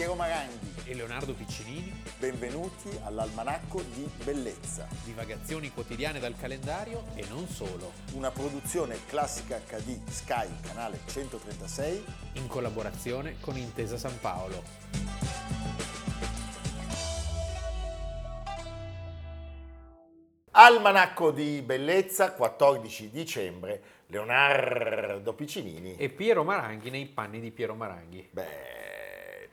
Piero 0.00 0.14
Maranghi. 0.14 0.72
e 0.84 0.94
Leonardo 0.94 1.34
Piccinini, 1.34 1.92
Benvenuti 2.18 2.88
all'Almanacco 3.04 3.82
di 3.82 4.08
Bellezza, 4.24 4.88
divagazioni 5.04 5.70
quotidiane 5.70 6.18
dal 6.18 6.34
calendario 6.38 7.04
e 7.14 7.26
non 7.28 7.46
solo, 7.46 7.92
una 8.14 8.30
produzione 8.30 8.96
classica 9.04 9.58
HD 9.58 10.02
Sky, 10.08 10.48
canale 10.62 11.00
136. 11.04 12.02
in 12.36 12.46
collaborazione 12.46 13.36
con 13.40 13.58
Intesa 13.58 13.98
San 13.98 14.18
Paolo. 14.20 14.62
Almanacco 20.52 21.30
di 21.30 21.60
Bellezza, 21.60 22.32
14 22.32 23.10
dicembre, 23.10 23.82
Leonardo 24.06 25.34
Piccinini. 25.34 25.96
E 25.96 26.08
Piero 26.08 26.42
Maranghi 26.42 26.88
nei 26.88 27.04
panni 27.04 27.38
di 27.38 27.50
Piero 27.50 27.74
Maranghi. 27.74 28.26
Beh, 28.32 28.89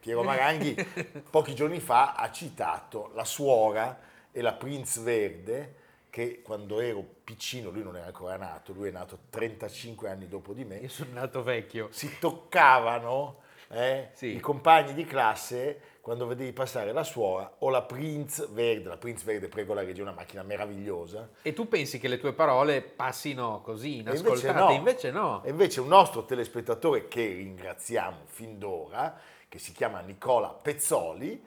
Piero 0.07 0.23
Maranghi 0.23 0.73
pochi 1.29 1.53
giorni 1.53 1.81
fa 1.81 2.13
ha 2.13 2.31
citato 2.31 3.11
la 3.13 3.25
suora 3.25 3.99
e 4.31 4.39
la 4.41 4.53
Prince 4.53 5.01
Verde 5.01 5.75
che 6.09 6.41
quando 6.41 6.79
ero 6.79 7.03
piccino, 7.25 7.69
lui 7.71 7.83
non 7.83 7.97
era 7.97 8.05
ancora 8.05 8.37
nato, 8.37 8.71
lui 8.71 8.87
è 8.87 8.91
nato 8.91 9.19
35 9.29 10.09
anni 10.09 10.29
dopo 10.29 10.53
di 10.53 10.63
me, 10.63 10.77
Io 10.77 10.87
sono 10.87 11.09
nato 11.11 11.43
vecchio. 11.43 11.89
si 11.91 12.17
toccavano 12.19 13.39
eh, 13.69 14.11
Sì. 14.13 14.27
i 14.27 14.39
compagni 14.39 14.93
di 14.93 15.03
classe 15.03 15.81
quando 15.99 16.25
vedevi 16.25 16.53
passare 16.53 16.93
la 16.93 17.03
suora 17.03 17.55
o 17.59 17.69
la 17.69 17.81
Prince 17.81 18.47
Verde. 18.49 18.87
La 18.87 18.95
Prince 18.95 19.25
Verde, 19.25 19.49
prego 19.49 19.73
la 19.73 19.81
regia, 19.83 19.99
è 19.99 20.03
una 20.03 20.13
macchina 20.13 20.41
meravigliosa. 20.41 21.27
E 21.41 21.51
tu 21.51 21.67
pensi 21.67 21.99
che 21.99 22.07
le 22.07 22.17
tue 22.17 22.31
parole 22.31 22.81
passino 22.81 23.59
così, 23.61 23.95
E 23.95 23.97
invece 23.97 24.19
inascoltate? 24.21 24.57
no. 24.57 24.71
Invece 24.71 25.11
no. 25.11 25.43
E 25.43 25.49
invece 25.49 25.81
un 25.81 25.89
nostro 25.89 26.23
telespettatore 26.23 27.09
che 27.09 27.25
ringraziamo 27.27 28.19
fin 28.27 28.57
d'ora, 28.57 29.19
che 29.49 29.59
si 29.59 29.71
chiama 29.71 29.99
Nicola 30.01 30.49
Pezzoli, 30.49 31.43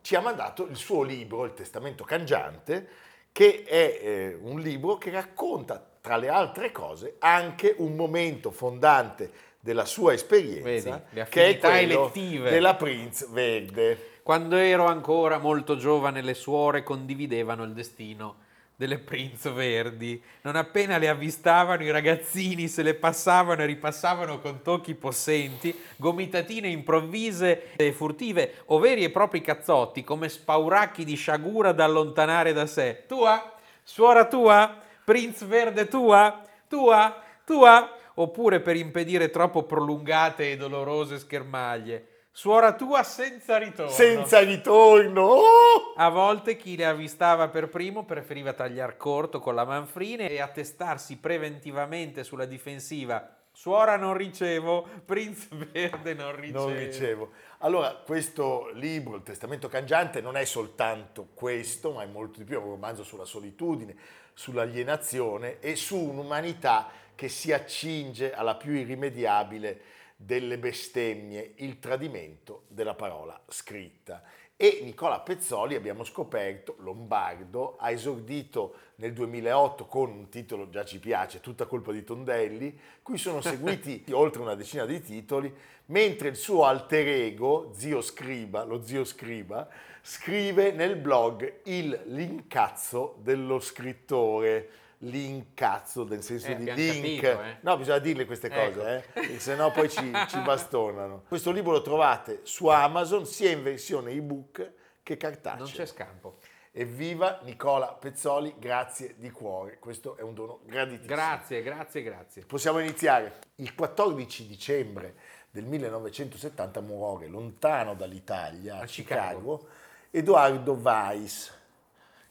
ci 0.00 0.14
ha 0.16 0.20
mandato 0.20 0.66
il 0.66 0.76
suo 0.76 1.02
libro, 1.02 1.44
Il 1.44 1.54
Testamento 1.54 2.04
Cangiante, 2.04 2.88
che 3.32 3.64
è 3.64 3.98
eh, 4.02 4.38
un 4.40 4.60
libro 4.60 4.98
che 4.98 5.10
racconta, 5.10 5.84
tra 6.00 6.16
le 6.16 6.28
altre 6.28 6.72
cose, 6.72 7.16
anche 7.20 7.74
un 7.78 7.94
momento 7.94 8.50
fondante 8.50 9.30
della 9.60 9.84
sua 9.84 10.12
esperienza, 10.12 11.04
Vedi, 11.08 11.30
che 11.30 11.50
è 11.50 11.58
quello 11.58 12.10
elettive. 12.10 12.50
della 12.50 12.74
Prince 12.74 13.26
Verde. 13.30 14.10
Quando 14.22 14.56
ero 14.56 14.86
ancora 14.86 15.38
molto 15.38 15.76
giovane, 15.76 16.20
le 16.20 16.34
suore 16.34 16.82
condividevano 16.82 17.62
il 17.62 17.72
destino 17.72 18.50
delle 18.82 18.98
Prince 18.98 19.48
Verdi. 19.52 20.20
Non 20.40 20.56
appena 20.56 20.98
le 20.98 21.08
avvistavano, 21.08 21.84
i 21.84 21.92
ragazzini 21.92 22.66
se 22.66 22.82
le 22.82 22.94
passavano 22.94 23.62
e 23.62 23.66
ripassavano 23.66 24.40
con 24.40 24.60
tocchi 24.60 24.96
possenti, 24.96 25.72
gomitatine 25.94 26.66
improvvise 26.66 27.76
e 27.76 27.92
furtive, 27.92 28.54
o 28.66 28.80
veri 28.80 29.04
e 29.04 29.10
propri 29.10 29.40
cazzotti, 29.40 30.02
come 30.02 30.28
spauracchi 30.28 31.04
di 31.04 31.14
sciagura 31.14 31.70
da 31.70 31.84
allontanare 31.84 32.52
da 32.52 32.66
sé. 32.66 33.04
Tua? 33.06 33.54
Suora 33.84 34.26
tua? 34.26 34.76
Prince 35.04 35.46
Verde 35.46 35.86
tua? 35.86 36.44
Tua? 36.66 37.22
Tua? 37.44 37.96
Oppure 38.14 38.58
per 38.58 38.74
impedire 38.74 39.30
troppo 39.30 39.62
prolungate 39.62 40.50
e 40.50 40.56
dolorose 40.56 41.20
schermaglie. 41.20 42.11
Suora 42.34 42.72
tua 42.72 43.02
senza 43.02 43.58
ritorno. 43.58 43.92
Senza 43.92 44.40
ritorno! 44.40 45.20
Oh! 45.20 45.92
A 45.96 46.08
volte 46.08 46.56
chi 46.56 46.76
le 46.76 46.86
avvistava 46.86 47.48
per 47.48 47.68
primo 47.68 48.06
preferiva 48.06 48.54
tagliar 48.54 48.96
corto 48.96 49.38
con 49.38 49.54
la 49.54 49.66
manfrina 49.66 50.24
e 50.24 50.40
attestarsi 50.40 51.18
preventivamente 51.18 52.24
sulla 52.24 52.46
difensiva. 52.46 53.36
Suora 53.52 53.96
non 53.96 54.16
ricevo, 54.16 54.88
Prince 55.04 55.48
Verde 55.50 56.14
non 56.14 56.34
ricevo. 56.34 56.68
Non 56.68 56.78
ricevo. 56.78 57.30
Allora, 57.58 57.96
questo 57.96 58.70
libro, 58.72 59.16
Il 59.16 59.22
Testamento 59.22 59.68
Cangiante, 59.68 60.22
non 60.22 60.38
è 60.38 60.46
soltanto 60.46 61.28
questo, 61.34 61.92
ma 61.92 62.02
è 62.02 62.06
molto 62.06 62.38
di 62.38 62.44
più, 62.44 62.56
è 62.56 62.62
un 62.62 62.70
romanzo 62.70 63.04
sulla 63.04 63.26
solitudine, 63.26 63.94
sull'alienazione 64.32 65.60
e 65.60 65.76
su 65.76 65.98
un'umanità 65.98 66.88
che 67.14 67.28
si 67.28 67.52
accinge 67.52 68.32
alla 68.32 68.54
più 68.54 68.72
irrimediabile 68.72 69.80
delle 70.24 70.58
bestemmie, 70.58 71.54
il 71.56 71.78
tradimento 71.78 72.64
della 72.68 72.94
parola 72.94 73.40
scritta. 73.48 74.22
E 74.56 74.80
Nicola 74.84 75.18
Pezzoli, 75.18 75.74
abbiamo 75.74 76.04
scoperto, 76.04 76.76
lombardo, 76.78 77.76
ha 77.78 77.90
esordito 77.90 78.76
nel 78.96 79.12
2008 79.12 79.86
con 79.86 80.10
un 80.10 80.28
titolo, 80.28 80.68
già 80.68 80.84
ci 80.84 81.00
piace, 81.00 81.40
Tutta 81.40 81.66
colpa 81.66 81.90
di 81.90 82.04
Tondelli, 82.04 82.78
cui 83.02 83.18
sono 83.18 83.40
seguiti 83.42 84.04
oltre 84.12 84.40
una 84.40 84.54
decina 84.54 84.86
di 84.86 85.00
titoli, 85.00 85.52
mentre 85.86 86.28
il 86.28 86.36
suo 86.36 86.64
alter 86.64 87.08
ego, 87.08 87.72
Zio 87.74 88.00
Scriba, 88.00 88.62
lo 88.62 88.84
Zio 88.84 89.04
Scriba, 89.04 89.68
scrive 90.00 90.70
nel 90.70 90.96
blog 90.96 91.60
il 91.64 92.00
lincazzo 92.06 93.16
dello 93.20 93.58
scrittore, 93.58 94.68
lincazzo 95.04 96.04
nel 96.04 96.22
senso 96.22 96.48
Eh, 96.48 96.56
di 96.56 96.72
link. 96.74 97.22
capito, 97.22 97.42
eh. 97.42 97.56
No, 97.60 97.76
bisogna 97.76 97.98
dirle 97.98 98.24
queste 98.24 98.48
Ecco. 98.48 98.78
cose, 98.80 99.04
eh, 99.14 99.38
se 99.38 99.54
no 99.54 99.70
poi 99.70 99.88
ci, 99.88 100.12
ci 100.28 100.38
bastonano. 100.40 101.24
Questo 101.28 101.50
libro 101.50 101.72
lo 101.72 101.82
trovate 101.82 102.40
su 102.44 102.66
Amazon 102.68 103.26
sia 103.26 103.50
in 103.50 103.62
versione 103.62 104.10
ebook 104.12 104.72
che 105.02 105.16
cartaceo. 105.16 105.64
Non 105.64 105.72
c'è 105.72 105.86
scampo. 105.86 106.38
Evviva 106.74 107.40
Nicola 107.42 107.88
Pezzoli, 107.88 108.54
grazie 108.58 109.14
di 109.18 109.30
cuore, 109.30 109.78
questo 109.78 110.16
è 110.16 110.22
un 110.22 110.32
dono 110.32 110.60
graditissimo. 110.64 111.14
Grazie, 111.14 111.62
grazie, 111.62 112.02
grazie. 112.02 112.44
Possiamo 112.46 112.78
iniziare. 112.78 113.40
Il 113.56 113.74
14 113.74 114.46
dicembre 114.46 115.14
del 115.50 115.64
1970 115.64 116.80
muore 116.80 117.26
lontano 117.26 117.94
dall'Italia, 117.94 118.76
a, 118.76 118.80
A 118.82 118.84
Chicago, 118.86 119.56
Chicago. 119.58 119.68
Edoardo 120.12 120.72
Weiss, 120.72 121.52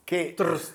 che 0.03 0.33
Trst. 0.35 0.73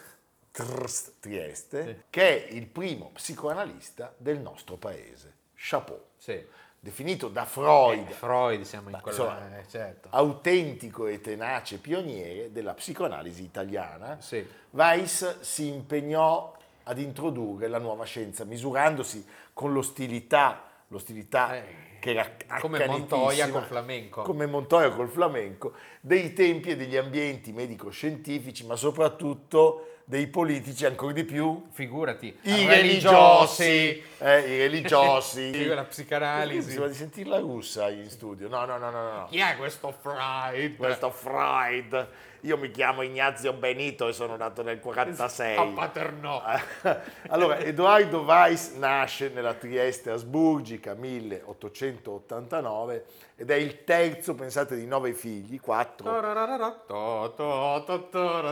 Trst, 0.64 1.12
Trieste, 1.20 1.84
Sì. 1.84 2.02
che 2.08 2.46
è 2.48 2.52
il 2.54 2.66
primo 2.66 3.10
psicoanalista 3.12 4.14
del 4.16 4.38
nostro 4.38 4.76
paese. 4.76 5.34
Chapeau. 5.54 6.00
Sì. 6.16 6.42
Definito 6.80 7.28
da 7.28 7.44
Freud 7.44 8.08
Eh, 8.08 8.12
Freud 8.12 8.62
siamo 8.62 8.88
in 8.90 8.98
quella... 9.02 9.16
insomma, 9.18 9.58
eh, 9.58 9.68
certo. 9.68 10.08
autentico 10.12 11.06
e 11.08 11.20
tenace 11.20 11.76
pioniere 11.78 12.52
della 12.52 12.72
psicoanalisi 12.74 13.42
italiana, 13.42 14.18
Sì. 14.20 14.46
Weiss 14.70 15.40
si 15.40 15.66
impegnò 15.68 16.54
ad 16.84 16.98
introdurre 17.00 17.68
la 17.68 17.78
nuova 17.78 18.04
scienza, 18.04 18.44
misurandosi 18.44 19.26
con 19.52 19.72
l'ostilità, 19.74 20.62
l'ostilità 20.88 21.56
Eh, 21.56 21.98
che 22.00 22.10
era 22.12 22.30
come 22.60 22.86
Montoya 22.86 23.50
col 23.50 23.64
flamenco. 23.64 24.22
come 24.22 24.46
Montoya 24.46 24.90
col 24.90 25.08
flamenco, 25.08 25.72
dei 26.00 26.32
tempi 26.32 26.70
e 26.70 26.76
degli 26.76 26.96
ambienti 26.96 27.52
medico-scientifici, 27.52 28.64
ma 28.64 28.76
soprattutto 28.76 29.88
dei 30.08 30.28
politici 30.28 30.86
ancora 30.86 31.12
di 31.12 31.24
più. 31.24 31.66
Figurati. 31.72 32.38
I 32.42 32.64
religiosi, 32.64 34.00
eh, 34.18 34.38
i 34.38 34.58
religiosi. 34.58 35.66
La 35.74 35.82
psicanalisi. 35.82 36.70
Sembra 36.70 36.86
di 36.86 36.94
sentire 36.94 37.28
la 37.28 37.40
russa 37.40 37.90
in 37.90 38.08
studio. 38.08 38.46
No, 38.48 38.64
no, 38.64 38.78
no, 38.78 38.90
no, 38.90 39.02
no. 39.02 39.26
Chi 39.28 39.38
è 39.38 39.56
questo 39.56 39.92
Freud? 40.00 40.76
Questo 40.76 41.10
Freud. 41.10 42.08
Io 42.42 42.56
mi 42.56 42.70
chiamo 42.70 43.02
Ignazio 43.02 43.52
Benito 43.52 44.06
e 44.06 44.12
sono 44.12 44.36
nato 44.36 44.62
nel 44.62 44.78
46. 44.78 45.56
A 45.56 45.64
Paternò. 45.64 46.40
allora, 47.28 47.58
Edoardo 47.58 48.20
Weiss 48.20 48.74
nasce 48.74 49.30
nella 49.30 49.54
Trieste 49.54 50.10
asburgica 50.10 50.94
1889 50.94 53.04
ed 53.38 53.50
è 53.50 53.54
il 53.54 53.84
terzo, 53.84 54.34
pensate, 54.34 54.76
di 54.76 54.86
nove 54.86 55.12
figli, 55.12 55.60
quattro. 55.60 56.10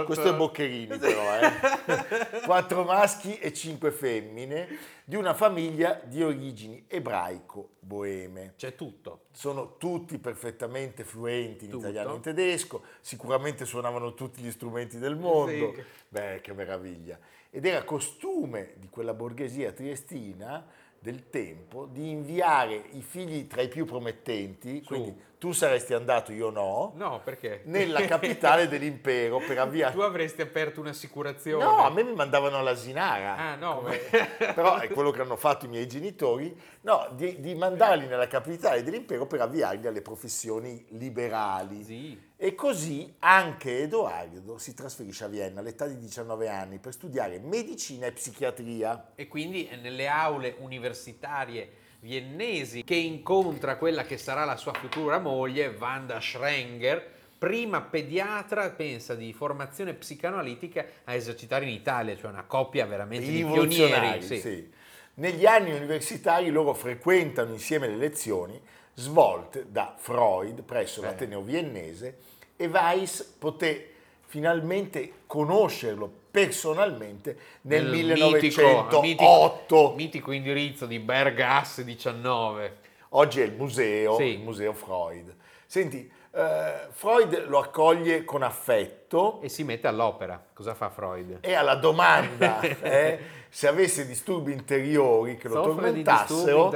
Questo 0.04 0.28
è 0.28 0.34
Boccherini 0.34 0.98
però, 0.98 1.22
eh. 1.38 2.40
Quattro 2.44 2.84
maschi 2.84 3.38
e 3.38 3.54
cinque 3.54 3.90
femmine 3.90 4.68
di 5.02 5.16
una 5.16 5.32
famiglia 5.32 5.98
di 6.04 6.22
origini 6.22 6.84
ebraico-boeme. 6.86 8.52
C'è 8.58 8.74
tutto. 8.74 9.22
Sono 9.32 9.78
tutti 9.78 10.18
perfettamente 10.18 11.02
fluenti 11.02 11.64
in 11.64 11.70
Tutto. 11.70 11.84
italiano 11.84 12.12
e 12.12 12.16
in 12.16 12.20
tedesco, 12.20 12.82
sicuramente 13.00 13.64
suonavano 13.64 14.12
tutti 14.12 14.42
gli 14.42 14.50
strumenti 14.50 14.98
del 14.98 15.16
mondo. 15.16 15.72
Sì. 15.74 15.82
Beh, 16.08 16.40
che 16.42 16.52
meraviglia. 16.52 17.18
Ed 17.48 17.64
era 17.64 17.84
costume 17.84 18.74
di 18.76 18.90
quella 18.90 19.14
borghesia 19.14 19.72
triestina 19.72 20.66
del 21.04 21.28
tempo 21.28 21.84
di 21.84 22.08
inviare 22.08 22.82
i 22.92 23.02
figli 23.02 23.46
tra 23.46 23.60
i 23.60 23.68
più 23.68 23.84
promettenti, 23.84 24.82
quindi 24.82 25.14
tu 25.44 25.52
saresti 25.52 25.92
andato, 25.92 26.32
io 26.32 26.48
no, 26.48 26.92
No, 26.96 27.20
perché? 27.22 27.60
nella 27.64 28.00
capitale 28.08 28.66
dell'impero 28.66 29.42
per 29.46 29.58
avviare... 29.58 29.92
Tu 29.92 30.00
avresti 30.00 30.40
aperto 30.40 30.80
un'assicurazione. 30.80 31.62
No, 31.62 31.84
a 31.84 31.90
me 31.90 32.02
mi 32.02 32.14
mandavano 32.14 32.56
all'asinara. 32.56 33.36
Ah, 33.36 33.54
no, 33.54 33.82
Come- 33.82 33.98
però 34.54 34.78
è 34.78 34.88
quello 34.88 35.10
che 35.10 35.20
hanno 35.20 35.36
fatto 35.36 35.66
i 35.66 35.68
miei 35.68 35.86
genitori, 35.86 36.58
no, 36.80 37.08
di, 37.12 37.40
di 37.40 37.54
mandarli 37.54 38.06
nella 38.06 38.26
capitale 38.26 38.82
dell'impero 38.82 39.26
per 39.26 39.42
avviarli 39.42 39.86
alle 39.86 40.00
professioni 40.00 40.82
liberali. 40.92 41.84
Sì. 41.84 42.18
E 42.38 42.54
così 42.54 43.14
anche 43.18 43.80
Edoardo 43.80 44.56
si 44.56 44.72
trasferisce 44.72 45.24
a 45.24 45.28
Vienna 45.28 45.60
all'età 45.60 45.86
di 45.86 45.98
19 45.98 46.48
anni 46.48 46.78
per 46.78 46.94
studiare 46.94 47.38
medicina 47.38 48.06
e 48.06 48.12
psichiatria. 48.12 49.12
E 49.14 49.28
quindi 49.28 49.68
nelle 49.78 50.08
aule 50.08 50.54
universitarie 50.60 51.82
viennesi 52.04 52.84
che 52.84 52.96
incontra 52.96 53.76
quella 53.76 54.04
che 54.04 54.18
sarà 54.18 54.44
la 54.44 54.56
sua 54.56 54.74
futura 54.74 55.18
moglie, 55.18 55.74
Wanda 55.78 56.20
Schrenger, 56.20 57.12
prima 57.38 57.80
pediatra, 57.80 58.68
pensa, 58.68 59.14
di 59.14 59.32
formazione 59.32 59.94
psicanalitica 59.94 60.84
a 61.04 61.14
esercitare 61.14 61.64
in 61.64 61.70
Italia, 61.70 62.14
cioè 62.14 62.30
una 62.30 62.44
coppia 62.44 62.84
veramente 62.84 63.30
di 63.30 63.42
pionieri. 63.42 64.20
Sì. 64.20 64.38
sì. 64.38 64.70
Negli 65.14 65.46
anni 65.46 65.72
universitari 65.72 66.50
loro 66.50 66.74
frequentano 66.74 67.52
insieme 67.52 67.88
le 67.88 67.96
lezioni 67.96 68.60
svolte 68.92 69.66
da 69.70 69.94
Freud 69.96 70.62
presso 70.62 71.00
Eh. 71.00 71.04
l'Ateneo 71.06 71.40
viennese 71.40 72.18
e 72.56 72.66
Weiss 72.66 73.22
poté 73.22 73.93
finalmente 74.34 75.12
conoscerlo 75.28 76.10
personalmente 76.28 77.38
nel, 77.62 77.86
mitico, 77.86 78.62
1908. 78.62 79.00
mitico, 79.00 79.92
mitico 79.94 80.32
indirizzo 80.32 80.86
di 80.86 80.98
Bergasse 80.98 81.84
19. 81.84 82.78
Oggi 83.10 83.40
è 83.40 83.44
il 83.44 83.52
museo, 83.52 84.16
Sì. 84.16 84.24
il 84.24 84.40
museo 84.40 84.72
Freud. 84.72 85.32
Senti, 85.66 86.10
eh, 86.32 86.88
Freud 86.90 87.46
lo 87.46 87.60
accoglie 87.60 88.24
con 88.24 88.42
affetto 88.42 89.40
E 89.40 89.48
si 89.48 89.62
mette 89.62 89.86
all'opera. 89.86 90.44
Cosa 90.52 90.74
fa 90.74 90.90
Freud? 90.90 91.38
e 91.40 91.54
alla 91.54 91.76
domanda 91.76 92.58
eh, 92.82 93.18
se 93.48 93.68
avesse 93.68 94.04
disturbi 94.04 94.50
interiori 94.50 95.36
che 95.36 95.46
lo 95.46 95.62
Soffre 95.62 95.74
tormentassero, 95.74 96.72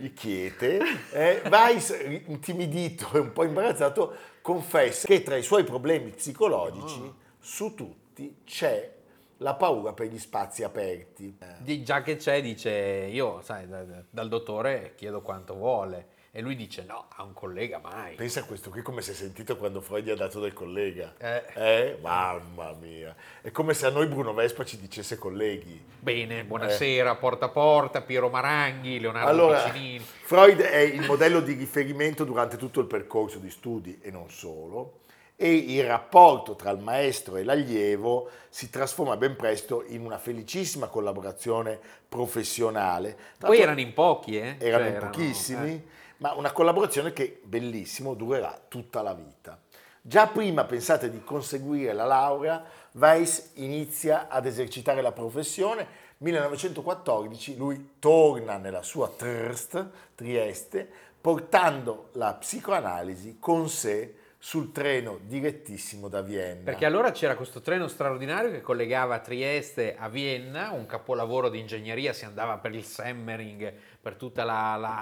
gli 0.00 0.12
chiede, 0.14 0.80
eh, 1.12 1.42
Weiss, 1.48 1.96
intimidito 2.26 3.08
e 3.12 3.20
un 3.20 3.32
po' 3.32 3.44
imbarazzato, 3.44 4.16
confessa 4.52 5.06
che 5.06 5.22
tra 5.22 5.36
i 5.36 5.42
suoi 5.42 5.62
problemi 5.62 6.10
psicologici, 6.10 7.02
Ah. 7.04 7.14
su 7.38 7.74
tutti, 7.74 8.38
c'è 8.44 8.94
la 9.38 9.54
paura 9.54 9.92
per 9.92 10.06
gli 10.06 10.18
spazi 10.18 10.62
aperti. 10.64 11.36
Di- 11.58 11.82
Già 11.82 12.00
che 12.02 12.16
c'è, 12.16 12.40
dice 12.40 12.70
io, 12.70 13.42
sai, 13.42 13.68
da- 13.68 13.84
da- 13.84 14.02
dal 14.08 14.28
dottore 14.28 14.94
chiedo 14.96 15.20
quanto 15.20 15.54
vuole. 15.54 16.16
E 16.38 16.40
lui 16.40 16.54
dice 16.54 16.84
no, 16.86 17.06
a 17.16 17.24
un 17.24 17.32
collega 17.32 17.80
mai. 17.82 18.14
Pensa 18.14 18.38
a 18.38 18.44
questo 18.44 18.70
qui 18.70 18.80
come 18.80 19.02
si 19.02 19.10
è 19.10 19.14
sentito 19.14 19.56
quando 19.56 19.80
Freud 19.80 20.04
gli 20.04 20.10
ha 20.10 20.14
dato 20.14 20.38
del 20.38 20.52
collega. 20.52 21.14
Eh. 21.18 21.42
Eh? 21.52 21.98
Mamma 22.00 22.76
mia. 22.80 23.12
È 23.40 23.50
come 23.50 23.74
se 23.74 23.86
a 23.86 23.90
noi 23.90 24.06
Bruno 24.06 24.32
Vespa 24.32 24.64
ci 24.64 24.78
dicesse 24.78 25.18
colleghi. 25.18 25.84
Bene, 25.98 26.44
buonasera, 26.44 27.16
porta 27.16 27.46
a 27.46 27.48
porta, 27.48 28.02
Piero 28.02 28.28
Maranghi, 28.28 29.00
Leonardo 29.00 29.28
Allora, 29.28 29.62
Piccinini. 29.62 29.98
Freud 29.98 30.60
è 30.60 30.78
il 30.78 31.04
modello 31.06 31.40
di 31.40 31.54
riferimento 31.54 32.22
durante 32.22 32.56
tutto 32.56 32.78
il 32.78 32.86
percorso 32.86 33.40
di 33.40 33.50
studi 33.50 33.98
e 34.00 34.12
non 34.12 34.30
solo, 34.30 35.00
e 35.34 35.52
il 35.52 35.84
rapporto 35.84 36.54
tra 36.54 36.70
il 36.70 36.78
maestro 36.78 37.36
e 37.36 37.42
l'allievo 37.42 38.30
si 38.48 38.70
trasforma 38.70 39.16
ben 39.16 39.34
presto 39.34 39.82
in 39.88 40.04
una 40.04 40.18
felicissima 40.18 40.86
collaborazione 40.86 41.80
professionale. 42.08 43.16
Tra 43.38 43.48
Poi 43.48 43.58
erano 43.58 43.80
in 43.80 43.92
pochi, 43.92 44.38
eh? 44.38 44.54
erano 44.58 44.84
Cioè, 44.84 44.92
in 44.92 44.98
pochissimi, 45.00 45.70
eh. 45.72 45.96
Ma 46.18 46.34
una 46.34 46.52
collaborazione 46.52 47.12
che, 47.12 47.40
bellissimo, 47.42 48.14
durerà 48.14 48.60
tutta 48.68 49.02
la 49.02 49.14
vita. 49.14 49.58
Già 50.00 50.26
prima, 50.26 50.64
pensate, 50.64 51.10
di 51.10 51.22
conseguire 51.22 51.92
la 51.92 52.04
laurea, 52.04 52.64
Weiss 52.92 53.50
inizia 53.54 54.28
ad 54.28 54.46
esercitare 54.46 55.02
la 55.02 55.12
professione. 55.12 56.06
1914 56.18 57.56
lui 57.56 57.96
torna 57.98 58.56
nella 58.56 58.82
sua 58.82 59.08
Trst, 59.08 59.86
Trieste, 60.14 60.88
portando 61.20 62.08
la 62.12 62.34
psicoanalisi 62.34 63.36
con 63.38 63.68
sé 63.68 64.14
sul 64.38 64.70
treno 64.70 65.18
direttissimo 65.22 66.08
da 66.08 66.22
Vienna. 66.22 66.62
Perché 66.62 66.86
allora 66.86 67.10
c'era 67.10 67.34
questo 67.34 67.60
treno 67.60 67.88
straordinario 67.88 68.50
che 68.50 68.60
collegava 68.60 69.18
Trieste 69.18 69.96
a 69.96 70.08
Vienna, 70.08 70.70
un 70.70 70.86
capolavoro 70.86 71.48
di 71.48 71.58
ingegneria, 71.58 72.12
si 72.12 72.24
andava 72.24 72.56
per 72.58 72.74
il 72.74 72.84
Semmering, 72.84 73.72
per 74.00 74.14
tutta 74.14 74.44
la, 74.44 74.76
la 74.76 75.00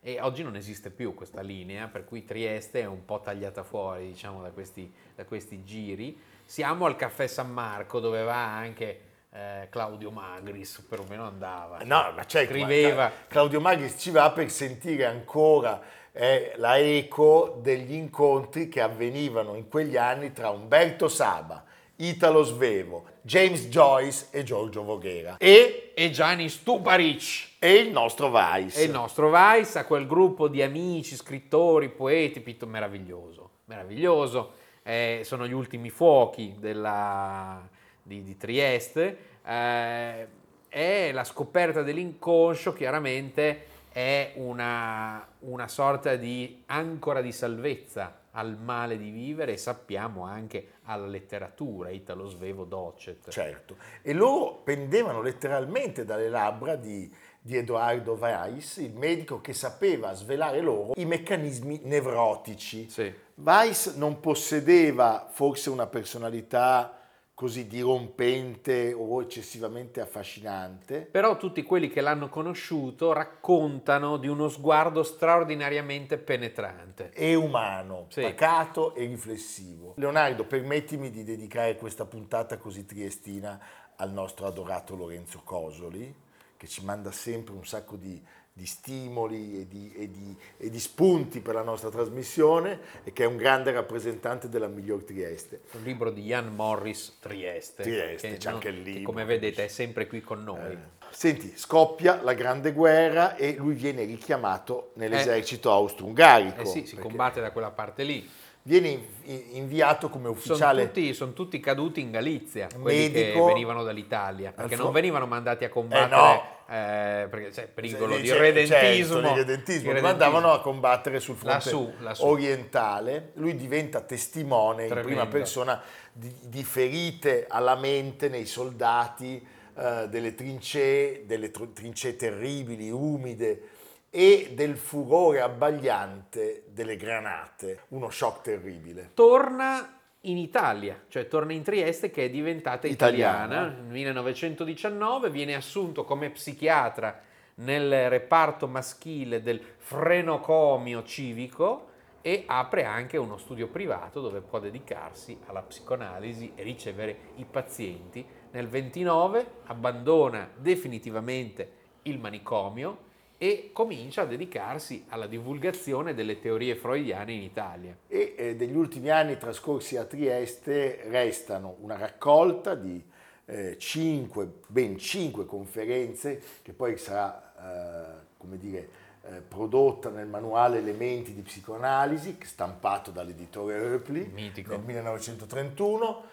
e 0.00 0.20
oggi 0.20 0.42
non 0.42 0.56
esiste 0.56 0.90
più 0.90 1.14
questa 1.14 1.40
linea, 1.40 1.88
per 1.88 2.04
cui 2.04 2.24
Trieste 2.24 2.80
è 2.80 2.86
un 2.86 3.04
po' 3.04 3.20
tagliata 3.20 3.62
fuori 3.62 4.06
diciamo, 4.06 4.42
da, 4.42 4.50
questi, 4.50 4.92
da 5.14 5.24
questi 5.24 5.64
giri. 5.64 6.18
Siamo 6.44 6.86
al 6.86 6.96
caffè 6.96 7.26
San 7.26 7.50
Marco 7.50 7.98
dove 7.98 8.22
va 8.22 8.56
anche 8.56 9.00
eh, 9.30 9.68
Claudio 9.70 10.10
Magris, 10.10 10.84
perlomeno 10.88 11.24
andava. 11.24 11.78
No, 11.84 12.12
ma 12.14 12.24
certo, 12.24 12.52
Scriveva. 12.52 13.08
Cla- 13.08 13.26
Claudio 13.28 13.60
Magris 13.60 13.96
ci 13.98 14.10
va 14.10 14.30
per 14.30 14.50
sentire 14.50 15.04
ancora 15.04 15.82
eh, 16.12 16.54
la 16.56 16.78
eco 16.78 17.58
degli 17.60 17.92
incontri 17.92 18.68
che 18.68 18.80
avvenivano 18.80 19.54
in 19.54 19.68
quegli 19.68 19.98
anni 19.98 20.32
tra 20.32 20.48
Umberto 20.48 21.08
Saba, 21.08 21.62
Italo 21.96 22.42
Svevo, 22.42 23.04
James 23.22 23.68
Joyce 23.68 24.26
e 24.30 24.42
Giorgio 24.42 24.82
Voghera 24.82 25.36
e, 25.38 25.92
E 25.94 26.10
Gianni 26.10 26.48
Stuparic. 26.48 27.52
e 27.58 27.74
il 27.76 27.90
nostro 27.90 28.28
Weiss. 28.28 28.76
E 28.76 28.84
il 28.84 28.90
nostro 28.90 29.28
Weiss, 29.30 29.76
a 29.76 29.84
quel 29.86 30.06
gruppo 30.06 30.48
di 30.48 30.62
amici, 30.62 31.16
scrittori, 31.16 31.88
poeti, 31.88 32.40
pitto- 32.40 32.66
meraviglioso, 32.66 33.50
meraviglioso. 33.64 34.52
Eh, 34.82 35.22
sono 35.24 35.46
gli 35.46 35.52
ultimi 35.52 35.88
fuochi 35.90 36.54
della- 36.58 37.66
di, 38.02 38.22
di 38.22 38.36
Trieste. 38.36 39.18
Eh, 39.44 40.26
è 40.68 41.10
la 41.12 41.24
scoperta 41.24 41.82
dell'inconscio, 41.82 42.72
chiaramente 42.74 43.66
è 43.90 44.32
una, 44.34 45.26
una 45.40 45.68
sorta 45.68 46.16
di 46.16 46.62
ancora 46.66 47.22
di 47.22 47.32
salvezza 47.32 48.14
al 48.36 48.56
male 48.58 48.98
di 48.98 49.10
vivere 49.10 49.52
e 49.52 49.56
sappiamo 49.56 50.24
anche 50.24 50.74
alla 50.84 51.06
letteratura, 51.06 51.90
Italo 51.90 52.28
Svevo 52.28 52.64
Docet. 52.64 53.30
Certo, 53.30 53.76
e 54.02 54.12
loro 54.12 54.60
pendevano 54.62 55.22
letteralmente 55.22 56.04
dalle 56.04 56.28
labbra 56.28 56.76
di, 56.76 57.12
di 57.40 57.56
Edoardo 57.56 58.12
Weiss, 58.12 58.76
il 58.76 58.94
medico 58.94 59.40
che 59.40 59.54
sapeva 59.54 60.12
svelare 60.12 60.60
loro 60.60 60.92
i 60.96 61.04
meccanismi 61.04 61.80
nevrotici. 61.84 62.88
Sì. 62.88 63.12
Weiss 63.36 63.94
non 63.94 64.20
possedeva 64.20 65.28
forse 65.30 65.70
una 65.70 65.86
personalità 65.86 67.05
così 67.36 67.66
dirompente 67.66 68.94
o 68.94 69.20
eccessivamente 69.20 70.00
affascinante. 70.00 71.00
Però 71.02 71.36
tutti 71.36 71.62
quelli 71.62 71.90
che 71.90 72.00
l'hanno 72.00 72.30
conosciuto 72.30 73.12
raccontano 73.12 74.16
di 74.16 74.26
uno 74.26 74.48
sguardo 74.48 75.02
straordinariamente 75.02 76.16
penetrante. 76.16 77.10
e 77.12 77.34
umano, 77.34 78.06
Sì. 78.08 78.22
pacato 78.22 78.94
e 78.94 79.04
riflessivo. 79.04 79.92
Leonardo, 79.98 80.46
permettimi 80.46 81.10
di 81.10 81.24
dedicare 81.24 81.76
questa 81.76 82.06
puntata 82.06 82.56
così 82.56 82.86
triestina 82.86 83.60
al 83.96 84.12
nostro 84.12 84.46
adorato 84.46 84.96
Lorenzo 84.96 85.42
Cosoli, 85.44 86.14
che 86.56 86.66
ci 86.66 86.82
manda 86.86 87.10
sempre 87.12 87.54
un 87.54 87.66
sacco 87.66 87.96
di, 87.96 88.18
di 88.58 88.64
stimoli 88.64 89.60
e 89.60 89.68
di, 89.68 89.92
e 89.94 90.10
di- 90.10 90.34
e 90.56 90.70
di 90.70 90.80
spunti 90.80 91.40
per 91.40 91.52
la 91.52 91.60
nostra 91.62 91.90
trasmissione 91.90 92.80
e 93.04 93.12
che 93.12 93.24
è 93.24 93.26
un 93.26 93.36
grande 93.36 93.70
rappresentante 93.70 94.48
della 94.48 94.66
miglior 94.66 95.04
Trieste. 95.04 95.60
Un 95.72 95.82
libro 95.82 96.10
di 96.10 96.22
Jan 96.22 96.54
Morris 96.54 97.18
Trieste. 97.20 97.82
Trieste, 97.82 98.28
che 98.30 98.36
c'è 98.38 98.48
anche 98.48 98.68
il 98.68 98.80
libro. 98.80 99.02
come 99.12 99.26
vedete 99.26 99.66
è 99.66 99.68
sempre 99.68 100.06
qui 100.06 100.22
con 100.22 100.42
noi. 100.42 100.72
Eh, 100.72 100.78
Senti, 101.10 101.52
scoppia 101.54 102.22
la 102.22 102.32
Grande 102.32 102.72
Guerra 102.72 103.36
e 103.36 103.56
lui 103.58 103.74
viene 103.74 104.04
richiamato 104.04 104.92
nell'esercito 104.94 105.70
austro-ungarico. 105.70 106.62
Eh 106.62 106.64
sì, 106.64 106.86
si 106.86 106.96
combatte 106.96 107.42
da 107.42 107.50
quella 107.50 107.70
parte 107.70 108.04
lì. 108.04 108.26
Viene 108.62 108.88
in- 108.88 109.02
in- 109.24 109.42
inviato 109.52 110.08
come 110.08 110.24
Sono 110.28 110.34
ufficiale 110.36 110.86
tutti, 110.86 111.12
son 111.12 111.34
tutti 111.34 111.60
caduti 111.60 112.00
in 112.00 112.10
Galizia, 112.10 112.68
quelli 112.80 113.10
Medico. 113.10 113.40
che 113.46 113.52
venivano 113.52 113.82
dall'Italia, 113.84 114.50
perché 114.50 114.76
non 114.76 114.92
venivano 114.92 115.26
mandati 115.26 115.64
a 115.64 115.68
combattere, 115.68 116.08
no. 116.08 116.54
Eh, 116.68 117.26
perché 117.30 117.48
c'è 117.50 117.68
pericolo 117.68 118.16
Sì, 118.16 118.22
di 118.22 118.32
redentismo. 118.32 119.14
certo, 119.20 119.32
di 119.32 119.38
redentismo, 119.40 119.92
di 119.92 120.00
ma 120.00 120.08
andavano 120.10 120.52
a 120.52 120.60
combattere 120.60 121.20
sul 121.20 121.36
fronte 121.36 121.54
Lassù, 121.54 121.92
lassù. 122.00 122.24
orientale. 122.26 123.30
Lui 123.34 123.54
diventa 123.56 124.00
testimone 124.00 124.82
in 124.82 124.88
Tremendo. 124.88 125.08
prima 125.08 125.26
persona 125.26 125.80
di, 126.12 126.34
di 126.42 126.64
ferite 126.64 127.46
alla 127.48 127.76
mente 127.76 128.28
nei 128.28 128.46
soldati, 128.46 129.46
eh, 129.78 130.08
delle 130.08 130.34
trincee, 130.34 131.24
delle 131.26 131.50
tr- 131.50 131.72
trincee 131.72 132.16
terribili, 132.16 132.90
umide 132.90 133.68
e 134.10 134.50
del 134.54 134.76
furore 134.76 135.40
abbagliante 135.42 136.64
delle 136.68 136.96
granate. 136.96 137.80
Uno 137.88 138.08
shock 138.10 138.42
terribile. 138.42 139.10
torna 139.14 139.95
in 140.26 140.38
Italia, 140.38 141.02
cioè 141.08 141.28
torna 141.28 141.52
in 141.52 141.62
Trieste 141.62 142.10
che 142.10 142.24
è 142.24 142.30
diventata 142.30 142.86
italiana. 142.86 143.44
Italiana. 143.44 143.82
Nel 143.82 143.92
1919 143.92 145.30
viene 145.30 145.54
assunto 145.54 146.04
come 146.04 146.30
psichiatra 146.30 147.20
nel 147.56 148.08
reparto 148.08 148.68
maschile 148.68 149.42
del 149.42 149.60
frenocomio 149.78 151.02
civico 151.04 151.94
e 152.20 152.42
apre 152.46 152.84
anche 152.84 153.16
uno 153.16 153.38
studio 153.38 153.68
privato 153.68 154.20
dove 154.20 154.40
può 154.40 154.58
dedicarsi 154.58 155.38
alla 155.46 155.62
psicoanalisi 155.62 156.52
e 156.54 156.62
ricevere 156.64 157.18
i 157.36 157.44
pazienti. 157.44 158.26
Nel 158.50 158.66
29 158.66 159.46
abbandona 159.66 160.50
definitivamente 160.56 161.70
il 162.02 162.18
manicomio 162.18 163.04
e 163.38 163.70
comincia 163.72 164.22
a 164.22 164.26
dedicarsi 164.26 165.04
alla 165.08 165.26
divulgazione 165.26 166.14
delle 166.14 166.38
teorie 166.38 166.74
freudiane 166.76 167.32
in 167.32 167.42
Italia. 167.42 167.96
E 168.08 168.34
eh, 168.36 168.56
degli 168.56 168.76
ultimi 168.76 169.10
anni 169.10 169.36
trascorsi 169.36 169.96
a 169.96 170.04
Trieste 170.04 171.02
restano 171.08 171.76
una 171.80 171.96
raccolta 171.96 172.74
di 172.74 173.02
eh, 173.44 173.76
cinque, 173.78 174.48
ben 174.66 174.98
cinque 174.98 175.44
conferenze 175.44 176.42
che 176.62 176.72
poi 176.72 176.96
sarà, 176.96 177.52
eh, 177.58 178.26
come 178.36 178.58
dire, 178.58 178.88
eh, 179.28 179.40
prodotta 179.40 180.08
nel 180.08 180.26
manuale 180.26 180.78
Elementi 180.78 181.34
di 181.34 181.42
psicoanalisi, 181.42 182.38
stampato 182.42 183.10
dall'editore 183.10 183.78
Oepli 183.78 184.30
nel 184.32 184.80
1931 184.84 186.24